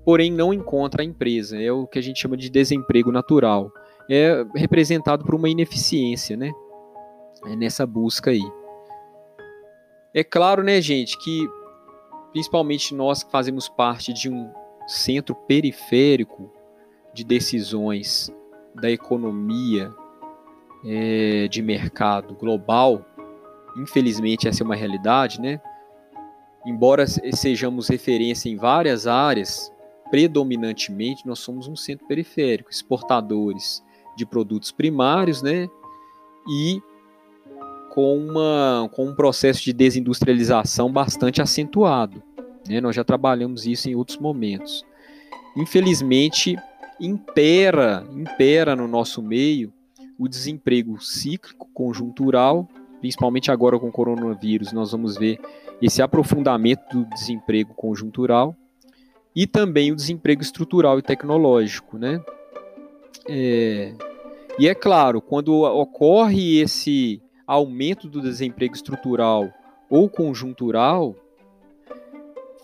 porém 0.06 0.32
não 0.32 0.54
encontra 0.54 1.04
a 1.04 1.06
empresa. 1.06 1.62
É 1.62 1.72
o 1.72 1.86
que 1.86 2.00
a 2.00 2.02
gente 2.02 2.20
chama 2.20 2.38
de 2.38 2.50
desemprego 2.50 3.12
natural. 3.12 3.70
É 4.10 4.46
representado 4.56 5.26
por 5.26 5.36
uma 5.36 5.50
ineficiência, 5.50 6.38
né? 6.38 6.52
É 7.48 7.56
nessa 7.56 7.86
busca 7.86 8.32
aí. 8.32 8.44
É 10.14 10.24
claro, 10.24 10.64
né, 10.64 10.82
gente, 10.82 11.18
que 11.18 11.48
principalmente 12.32 12.94
nós 12.94 13.24
que 13.24 13.32
fazemos 13.32 13.68
parte 13.70 14.14
de 14.14 14.30
um 14.30 14.52
centro 14.88 15.36
periférico 15.36 16.52
de 17.14 17.24
decisões 17.24 18.32
da 18.76 18.90
economia 18.90 19.92
é, 20.86 21.48
de 21.48 21.62
mercado 21.62 22.36
global, 22.36 23.06
infelizmente 23.78 24.48
essa 24.48 24.64
é 24.64 24.66
uma 24.66 24.76
realidade, 24.76 25.40
né? 25.40 25.62
Embora 26.66 27.06
sejamos 27.08 27.88
referência 27.88 28.50
em 28.50 28.58
várias 28.58 29.06
áreas, 29.06 29.72
predominantemente 30.10 31.26
nós 31.28 31.40
somos 31.40 31.68
um 31.68 31.76
centro 31.76 32.08
periférico, 32.08 32.72
exportadores 32.72 33.84
de 34.18 34.26
produtos 34.26 34.72
primários, 34.72 35.42
né? 35.42 35.70
e 36.48 36.82
com, 37.96 38.18
uma, 38.18 38.90
com 38.92 39.08
um 39.08 39.16
processo 39.16 39.64
de 39.64 39.72
desindustrialização 39.72 40.92
bastante 40.92 41.42
acentuado. 41.42 42.22
Né? 42.68 42.82
Nós 42.82 42.94
já 42.94 43.06
trabalhamos 43.06 43.66
isso 43.66 43.90
em 43.90 43.96
outros 43.96 44.18
momentos. 44.18 44.86
Infelizmente, 45.56 46.58
impera, 47.00 48.06
impera 48.14 48.76
no 48.76 48.86
nosso 48.86 49.22
meio 49.22 49.72
o 50.20 50.28
desemprego 50.28 51.02
cíclico, 51.02 51.70
conjuntural, 51.74 52.68
principalmente 53.00 53.50
agora 53.50 53.80
com 53.80 53.88
o 53.88 53.92
coronavírus, 53.92 54.74
nós 54.74 54.92
vamos 54.92 55.16
ver 55.16 55.40
esse 55.82 56.02
aprofundamento 56.02 56.82
do 56.92 57.06
desemprego 57.06 57.74
conjuntural 57.74 58.54
e 59.34 59.48
também 59.48 59.94
o 59.94 59.96
desemprego 59.96 60.42
estrutural 60.42 61.00
e 61.00 61.02
tecnológico, 61.02 61.98
né? 61.98 62.22
É, 63.28 63.94
e 64.60 64.68
é 64.68 64.76
claro, 64.76 65.22
quando 65.22 65.62
ocorre 65.62 66.60
esse 66.60 67.22
aumento 67.48 68.10
do 68.10 68.22
desemprego 68.22 68.76
estrutural 68.76 69.52
ou 69.90 70.10
conjuntural, 70.10 71.16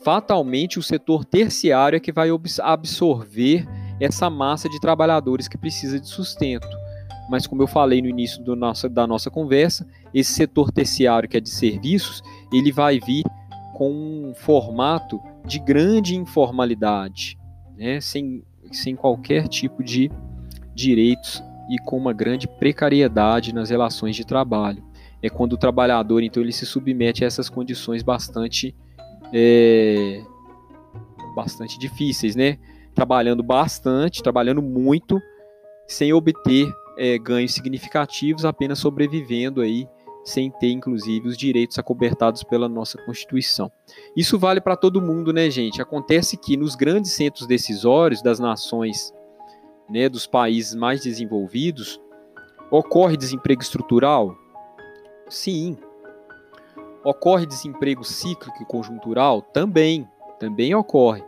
fatalmente 0.04 0.80
o 0.80 0.84
setor 0.84 1.24
terciário 1.24 1.98
é 1.98 2.00
que 2.00 2.12
vai 2.12 2.30
absorver 2.62 3.68
essa 4.00 4.30
massa 4.30 4.68
de 4.68 4.80
trabalhadores 4.80 5.48
que 5.48 5.58
precisa 5.58 6.00
de 6.00 6.08
sustento. 6.08 6.68
Mas 7.30 7.46
como 7.46 7.62
eu 7.62 7.68
falei 7.68 8.02
no 8.02 8.10
início 8.10 8.44
nosso, 8.56 8.90
da 8.90 9.06
nossa 9.06 9.30
conversa, 9.30 9.88
esse 10.14 10.34
setor 10.34 10.72
terciário 10.72 11.30
que 11.30 11.38
é 11.38 11.40
de 11.40 11.50
serviços, 11.50 12.22
ele 12.52 12.72
vai 12.72 13.00
vir 13.00 13.24
com 13.74 13.92
um 13.92 14.34
formato 14.34 15.22
de 15.46 15.60
grande 15.60 16.16
informalidade, 16.16 17.38
né? 17.78 18.02
sem, 18.02 18.44
sem 18.72 18.96
qualquer 18.96 19.48
tipo 19.48 19.84
de 19.84 20.12
direitos 20.74 21.44
e 21.72 21.78
com 21.86 21.98
uma 21.98 22.12
grande 22.12 22.50
precariedade 22.50 23.56
nas 23.56 23.70
relações 23.70 24.14
de 24.14 24.26
trabalho. 24.26 24.84
É 25.24 25.30
quando 25.30 25.54
o 25.54 25.58
trabalhador, 25.58 26.22
então, 26.22 26.44
ele 26.44 26.52
se 26.52 26.66
submete 26.66 27.24
a 27.24 27.28
essas 27.28 27.50
condições 27.50 28.04
bastante, 28.04 28.76
é, 29.32 30.22
bastante 31.34 31.80
difíceis, 31.80 32.36
né? 32.36 32.58
Trabalhando 32.94 33.42
bastante, 33.42 34.22
trabalhando 34.22 34.62
muito, 34.62 35.18
sem 35.88 36.12
obter 36.12 36.70
é, 36.98 37.18
ganhos 37.18 37.54
significativos, 37.54 38.44
apenas 38.44 38.80
sobrevivendo 38.80 39.62
aí, 39.62 39.88
sem 40.26 40.52
ter, 40.52 40.72
inclusive, 40.72 41.26
os 41.26 41.38
direitos 41.38 41.80
acobertados 41.80 42.44
pela 42.44 42.68
nossa 42.68 42.98
Constituição. 43.06 43.72
Isso 44.16 44.38
vale 44.38 44.60
para 44.60 44.76
todo 44.76 45.02
mundo, 45.02 45.32
né, 45.32 45.50
gente? 45.50 45.82
Acontece 45.82 46.36
que 46.36 46.58
nos 46.58 46.76
grandes 46.76 47.12
centros 47.12 47.48
decisórios 47.48 48.22
das 48.22 48.40
nações 48.40 49.14
né, 49.92 50.08
dos 50.08 50.26
países 50.26 50.74
mais 50.74 51.02
desenvolvidos, 51.02 52.00
ocorre 52.72 53.18
desemprego 53.18 53.62
estrutural? 53.62 54.36
Sim. 55.30 55.78
Ocorre 57.04 57.46
desemprego 57.46 58.04
cíclico 58.04 58.64
e 58.64 58.66
conjuntural? 58.66 59.42
Também, 59.42 60.08
também 60.40 60.74
ocorre. 60.74 61.24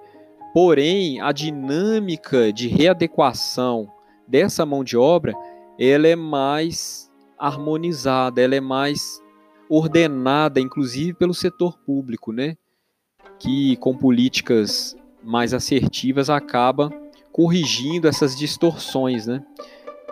Porém, 0.53 1.19
a 1.19 1.31
dinâmica 1.31 2.53
de 2.53 2.67
readequação 2.67 3.91
dessa 4.27 4.65
mão 4.65 4.83
de 4.83 4.95
obra, 4.95 5.33
ela 5.77 6.07
é 6.07 6.15
mais 6.15 7.11
harmonizada, 7.37 8.41
ela 8.41 8.55
é 8.55 8.61
mais 8.61 9.21
ordenada, 9.67 10.61
inclusive 10.61 11.13
pelo 11.13 11.33
setor 11.33 11.77
público, 11.79 12.31
né? 12.31 12.55
Que 13.39 13.75
com 13.77 13.97
políticas 13.97 14.95
mais 15.23 15.53
assertivas 15.53 16.29
acaba 16.29 16.91
corrigindo 17.33 18.07
essas 18.07 18.37
distorções, 18.37 19.25
né? 19.25 19.43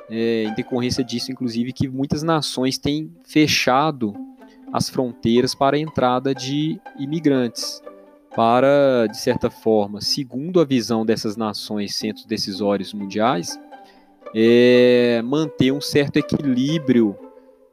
É, 0.10 0.44
em 0.44 0.54
decorrência 0.56 1.04
disso, 1.04 1.32
inclusive, 1.32 1.72
que 1.72 1.88
muitas 1.88 2.22
nações 2.22 2.78
têm 2.78 3.14
fechado 3.24 4.14
as 4.74 4.90
fronteiras 4.90 5.56
para 5.56 5.78
a 5.78 5.80
entrada 5.80 6.36
de 6.36 6.82
imigrantes, 7.00 7.82
para, 8.36 9.08
de 9.08 9.18
certa 9.18 9.50
forma, 9.50 10.02
segundo 10.02 10.60
a 10.60 10.66
visão 10.66 11.06
dessas 11.06 11.38
nações 11.38 11.96
centros 11.96 12.26
decisórios 12.26 12.94
mundiais, 12.94 13.58
é, 14.36 15.22
manter 15.24 15.72
um 15.72 15.82
certo 15.82 16.18
equilíbrio 16.18 17.16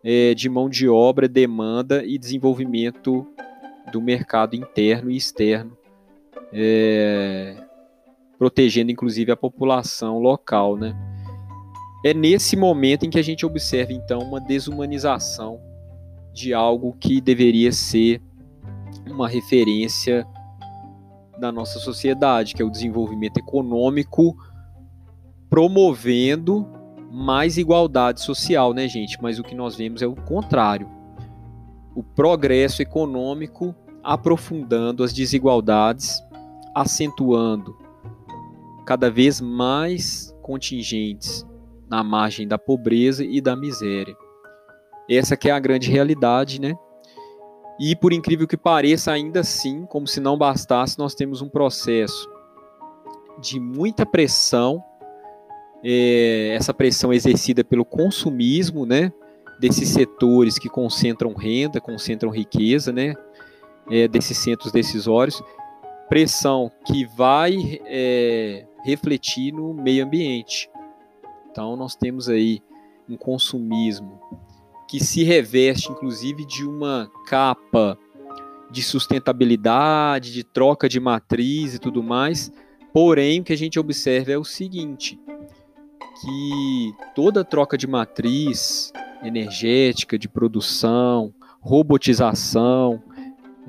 é, 0.04 0.34
de 0.34 0.48
mão 0.48 0.68
de 0.68 0.88
obra, 0.88 1.26
demanda 1.26 2.04
e 2.04 2.18
desenvolvimento 2.18 3.26
do 3.90 4.00
mercado 4.00 4.54
interno 4.54 5.10
e 5.10 5.16
externo, 5.16 5.76
é, 6.52 7.67
protegendo 8.38 8.92
inclusive 8.92 9.32
a 9.32 9.36
população 9.36 10.18
local, 10.18 10.76
né? 10.76 10.96
É 12.04 12.14
nesse 12.14 12.56
momento 12.56 13.04
em 13.04 13.10
que 13.10 13.18
a 13.18 13.22
gente 13.22 13.44
observa 13.44 13.92
então 13.92 14.20
uma 14.20 14.40
desumanização 14.40 15.60
de 16.32 16.54
algo 16.54 16.96
que 17.00 17.20
deveria 17.20 17.72
ser 17.72 18.22
uma 19.10 19.28
referência 19.28 20.24
da 21.38 21.50
nossa 21.50 21.80
sociedade, 21.80 22.54
que 22.54 22.62
é 22.62 22.64
o 22.64 22.70
desenvolvimento 22.70 23.38
econômico 23.38 24.36
promovendo 25.50 26.66
mais 27.10 27.58
igualdade 27.58 28.20
social, 28.20 28.72
né, 28.72 28.86
gente? 28.86 29.20
Mas 29.20 29.38
o 29.38 29.42
que 29.42 29.54
nós 29.54 29.74
vemos 29.74 30.02
é 30.02 30.06
o 30.06 30.14
contrário. 30.14 30.88
O 31.94 32.02
progresso 32.02 32.82
econômico 32.82 33.74
aprofundando 34.04 35.02
as 35.02 35.12
desigualdades, 35.12 36.22
acentuando 36.74 37.87
cada 38.88 39.10
vez 39.10 39.38
mais 39.38 40.34
contingentes 40.40 41.46
na 41.90 42.02
margem 42.02 42.48
da 42.48 42.56
pobreza 42.56 43.22
e 43.22 43.38
da 43.38 43.54
miséria. 43.54 44.16
Essa 45.10 45.36
que 45.36 45.50
é 45.50 45.52
a 45.52 45.60
grande 45.60 45.90
realidade, 45.90 46.58
né? 46.58 46.74
E 47.78 47.94
por 47.94 48.14
incrível 48.14 48.48
que 48.48 48.56
pareça, 48.56 49.12
ainda 49.12 49.40
assim, 49.40 49.84
como 49.84 50.06
se 50.06 50.20
não 50.20 50.38
bastasse, 50.38 50.98
nós 50.98 51.14
temos 51.14 51.42
um 51.42 51.50
processo 51.50 52.26
de 53.38 53.60
muita 53.60 54.06
pressão, 54.06 54.82
é, 55.84 56.54
essa 56.56 56.72
pressão 56.72 57.12
exercida 57.12 57.62
pelo 57.62 57.84
consumismo, 57.84 58.86
né? 58.86 59.12
Desses 59.60 59.90
setores 59.90 60.58
que 60.58 60.70
concentram 60.70 61.34
renda, 61.34 61.78
concentram 61.78 62.30
riqueza, 62.30 62.90
né? 62.90 63.12
É, 63.90 64.08
desses 64.08 64.38
centros 64.38 64.72
decisórios, 64.72 65.42
pressão 66.08 66.70
que 66.86 67.04
vai 67.16 67.80
é, 67.84 68.66
refletir 68.84 69.52
no 69.52 69.74
meio 69.74 70.04
ambiente. 70.04 70.70
Então 71.50 71.76
nós 71.76 71.94
temos 71.94 72.28
aí 72.28 72.62
um 73.08 73.16
consumismo 73.16 74.20
que 74.88 75.00
se 75.00 75.22
reveste 75.22 75.90
inclusive 75.92 76.46
de 76.46 76.64
uma 76.64 77.10
capa 77.26 77.98
de 78.70 78.82
sustentabilidade, 78.82 80.32
de 80.32 80.44
troca 80.44 80.88
de 80.88 81.00
matriz 81.00 81.74
e 81.74 81.78
tudo 81.78 82.02
mais. 82.02 82.52
Porém, 82.92 83.40
o 83.40 83.44
que 83.44 83.52
a 83.52 83.56
gente 83.56 83.78
observa 83.78 84.32
é 84.32 84.38
o 84.38 84.44
seguinte, 84.44 85.18
que 86.20 86.92
toda 87.14 87.44
troca 87.44 87.76
de 87.76 87.86
matriz 87.86 88.92
energética, 89.22 90.18
de 90.18 90.28
produção, 90.28 91.32
robotização, 91.60 93.02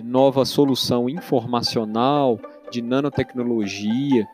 nova 0.04 0.46
solução 0.46 1.10
informacional, 1.10 2.40
de 2.72 2.82
nanotecnologia, 2.82 4.28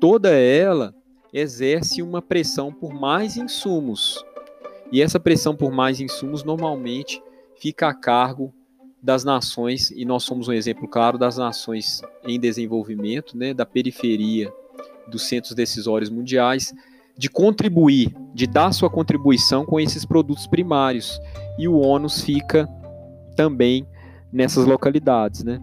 toda 0.00 0.30
ela 0.30 0.94
exerce 1.32 2.02
uma 2.02 2.20
pressão 2.20 2.72
por 2.72 2.92
mais 2.92 3.36
insumos. 3.36 4.24
E 4.90 5.02
essa 5.02 5.20
pressão 5.20 5.54
por 5.54 5.70
mais 5.70 6.00
insumos 6.00 6.42
normalmente 6.42 7.22
fica 7.56 7.88
a 7.88 7.94
cargo 7.94 8.52
das 9.00 9.22
nações, 9.22 9.90
e 9.90 10.04
nós 10.04 10.24
somos 10.24 10.48
um 10.48 10.52
exemplo 10.52 10.88
claro 10.88 11.16
das 11.18 11.36
nações 11.36 12.02
em 12.26 12.38
desenvolvimento, 12.38 13.36
né, 13.36 13.54
da 13.54 13.64
periferia 13.64 14.52
dos 15.06 15.28
centros 15.28 15.54
decisórios 15.54 16.10
mundiais, 16.10 16.74
de 17.16 17.28
contribuir, 17.28 18.14
de 18.34 18.46
dar 18.46 18.72
sua 18.72 18.90
contribuição 18.90 19.64
com 19.64 19.78
esses 19.78 20.04
produtos 20.04 20.46
primários. 20.46 21.20
E 21.58 21.66
o 21.68 21.78
ônus 21.78 22.22
fica 22.22 22.68
também 23.36 23.86
nessas 24.32 24.64
localidades. 24.64 25.44
Né? 25.44 25.60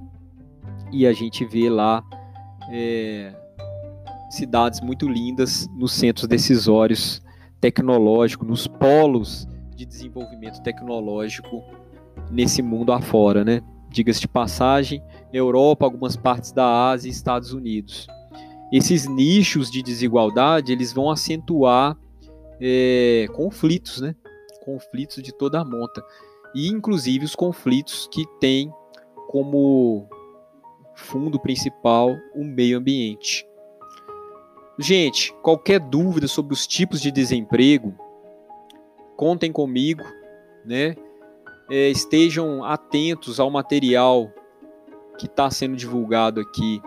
E 0.91 1.05
a 1.05 1.13
gente 1.13 1.45
vê 1.45 1.69
lá. 1.69 2.03
É, 2.71 3.33
cidades 4.35 4.81
muito 4.81 5.07
lindas 5.07 5.67
nos 5.75 5.93
centros 5.93 6.27
decisórios 6.27 7.21
tecnológicos, 7.61 8.47
nos 8.47 8.67
polos 8.67 9.47
de 9.75 9.85
desenvolvimento 9.85 10.61
tecnológico 10.61 11.63
nesse 12.29 12.61
mundo 12.61 12.91
afora, 12.91 13.43
né? 13.43 13.61
Diga-se 13.89 14.19
de 14.19 14.27
passagem, 14.27 15.01
Europa, 15.31 15.85
algumas 15.85 16.15
partes 16.15 16.51
da 16.51 16.89
Ásia 16.89 17.07
e 17.07 17.11
Estados 17.11 17.53
Unidos. 17.53 18.07
Esses 18.71 19.07
nichos 19.07 19.71
de 19.71 19.81
desigualdade, 19.81 20.71
eles 20.71 20.91
vão 20.91 21.09
acentuar 21.09 21.97
é, 22.59 23.27
conflitos, 23.33 24.01
né? 24.01 24.15
Conflitos 24.65 25.23
de 25.23 25.31
toda 25.31 25.61
a 25.61 25.65
monta. 25.65 26.03
E, 26.55 26.69
inclusive, 26.69 27.25
os 27.25 27.35
conflitos 27.35 28.07
que 28.11 28.25
têm 28.39 28.73
como 29.27 30.07
fundo 30.95 31.37
principal 31.39 32.15
o 32.33 32.43
meio 32.43 32.77
ambiente. 32.77 33.45
Gente, 34.79 35.33
qualquer 35.41 35.79
dúvida 35.79 36.27
sobre 36.27 36.53
os 36.53 36.65
tipos 36.65 37.01
de 37.01 37.11
desemprego, 37.11 37.93
contem 39.15 39.51
comigo. 39.51 40.03
né? 40.65 40.95
É, 41.69 41.89
estejam 41.89 42.63
atentos 42.63 43.39
ao 43.39 43.49
material 43.49 44.31
que 45.17 45.25
está 45.25 45.49
sendo 45.49 45.75
divulgado 45.75 46.39
aqui 46.39 46.81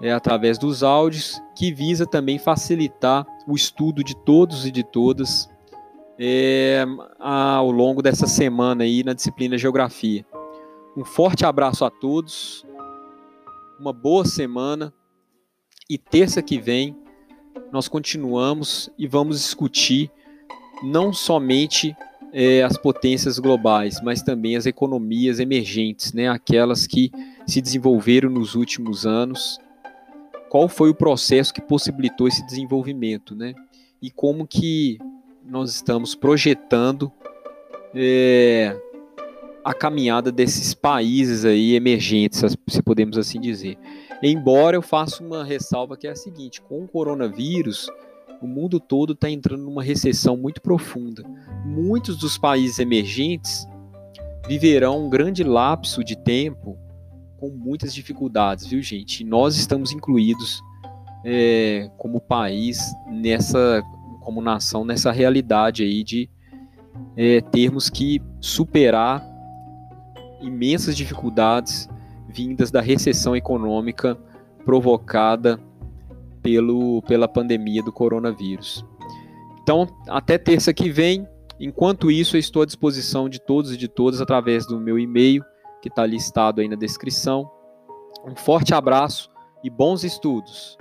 é, 0.00 0.12
através 0.12 0.58
dos 0.58 0.82
áudios, 0.82 1.40
que 1.56 1.72
visa 1.72 2.06
também 2.06 2.38
facilitar 2.38 3.26
o 3.46 3.54
estudo 3.54 4.04
de 4.04 4.14
todos 4.24 4.66
e 4.66 4.70
de 4.70 4.84
todas 4.84 5.48
é, 6.18 6.84
ao 7.18 7.70
longo 7.70 8.02
dessa 8.02 8.26
semana 8.26 8.84
aí 8.84 9.02
na 9.02 9.12
disciplina 9.12 9.58
Geografia. 9.58 10.24
Um 10.96 11.04
forte 11.04 11.44
abraço 11.44 11.84
a 11.84 11.90
todos, 11.90 12.64
uma 13.80 13.92
boa 13.92 14.24
semana 14.24 14.92
e 15.90 15.98
terça 15.98 16.40
que 16.42 16.58
vem 16.58 16.96
nós 17.72 17.88
continuamos 17.88 18.88
e 18.96 19.06
vamos 19.06 19.40
discutir 19.40 20.10
não 20.82 21.12
somente 21.12 21.96
é, 22.32 22.62
as 22.62 22.76
potências 22.76 23.38
globais, 23.38 24.00
mas 24.02 24.22
também 24.22 24.56
as 24.56 24.66
economias 24.66 25.40
emergentes, 25.40 26.12
né, 26.12 26.28
aquelas 26.28 26.86
que 26.86 27.10
se 27.46 27.60
desenvolveram 27.60 28.30
nos 28.30 28.54
últimos 28.54 29.06
anos. 29.06 29.58
Qual 30.48 30.68
foi 30.68 30.90
o 30.90 30.94
processo 30.94 31.52
que 31.52 31.60
possibilitou 31.60 32.28
esse 32.28 32.44
desenvolvimento, 32.46 33.34
né? 33.34 33.54
E 34.00 34.10
como 34.10 34.46
que 34.46 34.98
nós 35.44 35.74
estamos 35.74 36.14
projetando 36.14 37.12
é, 37.94 38.76
a 39.64 39.74
caminhada 39.74 40.32
desses 40.32 40.74
países 40.74 41.44
aí 41.44 41.74
emergentes, 41.74 42.42
se 42.68 42.82
podemos 42.82 43.18
assim 43.18 43.40
dizer. 43.40 43.78
Embora 44.22 44.76
eu 44.76 44.82
faça 44.82 45.22
uma 45.22 45.44
ressalva 45.44 45.96
que 45.96 46.06
é 46.06 46.10
a 46.10 46.16
seguinte: 46.16 46.62
com 46.62 46.82
o 46.82 46.88
coronavírus, 46.88 47.88
o 48.40 48.46
mundo 48.46 48.80
todo 48.80 49.12
está 49.12 49.28
entrando 49.30 49.64
numa 49.64 49.82
recessão 49.82 50.36
muito 50.36 50.60
profunda. 50.60 51.22
Muitos 51.64 52.16
dos 52.16 52.38
países 52.38 52.78
emergentes 52.78 53.66
viverão 54.46 55.06
um 55.06 55.10
grande 55.10 55.42
lapso 55.42 56.04
de 56.04 56.16
tempo 56.16 56.78
com 57.38 57.48
muitas 57.50 57.94
dificuldades, 57.94 58.66
viu, 58.66 58.82
gente? 58.82 59.20
E 59.20 59.24
nós 59.24 59.56
estamos 59.56 59.92
incluídos 59.92 60.62
é, 61.24 61.90
como 61.96 62.20
país 62.20 62.78
nessa, 63.10 63.82
como 64.24 64.40
nação, 64.40 64.84
nessa 64.84 65.12
realidade 65.12 65.82
aí 65.82 66.02
de 66.02 66.30
é, 67.16 67.40
termos 67.42 67.90
que 67.90 68.22
superar 68.40 69.22
imensas 70.40 70.96
dificuldades 70.96 71.88
vindas 72.28 72.70
da 72.70 72.80
recessão 72.80 73.36
econômica 73.36 74.18
provocada 74.64 75.60
pelo, 76.42 77.02
pela 77.02 77.28
pandemia 77.28 77.82
do 77.82 77.92
coronavírus. 77.92 78.84
Então, 79.62 79.86
até 80.08 80.38
terça 80.38 80.72
que 80.72 80.90
vem. 80.90 81.26
Enquanto 81.60 82.10
isso, 82.10 82.36
eu 82.36 82.40
estou 82.40 82.62
à 82.62 82.66
disposição 82.66 83.28
de 83.28 83.40
todos 83.40 83.72
e 83.72 83.76
de 83.76 83.88
todas 83.88 84.20
através 84.20 84.66
do 84.66 84.80
meu 84.80 84.98
e-mail, 84.98 85.44
que 85.80 85.88
está 85.88 86.04
listado 86.04 86.60
aí 86.60 86.68
na 86.68 86.76
descrição. 86.76 87.48
Um 88.26 88.34
forte 88.34 88.74
abraço 88.74 89.30
e 89.62 89.70
bons 89.70 90.02
estudos! 90.02 90.76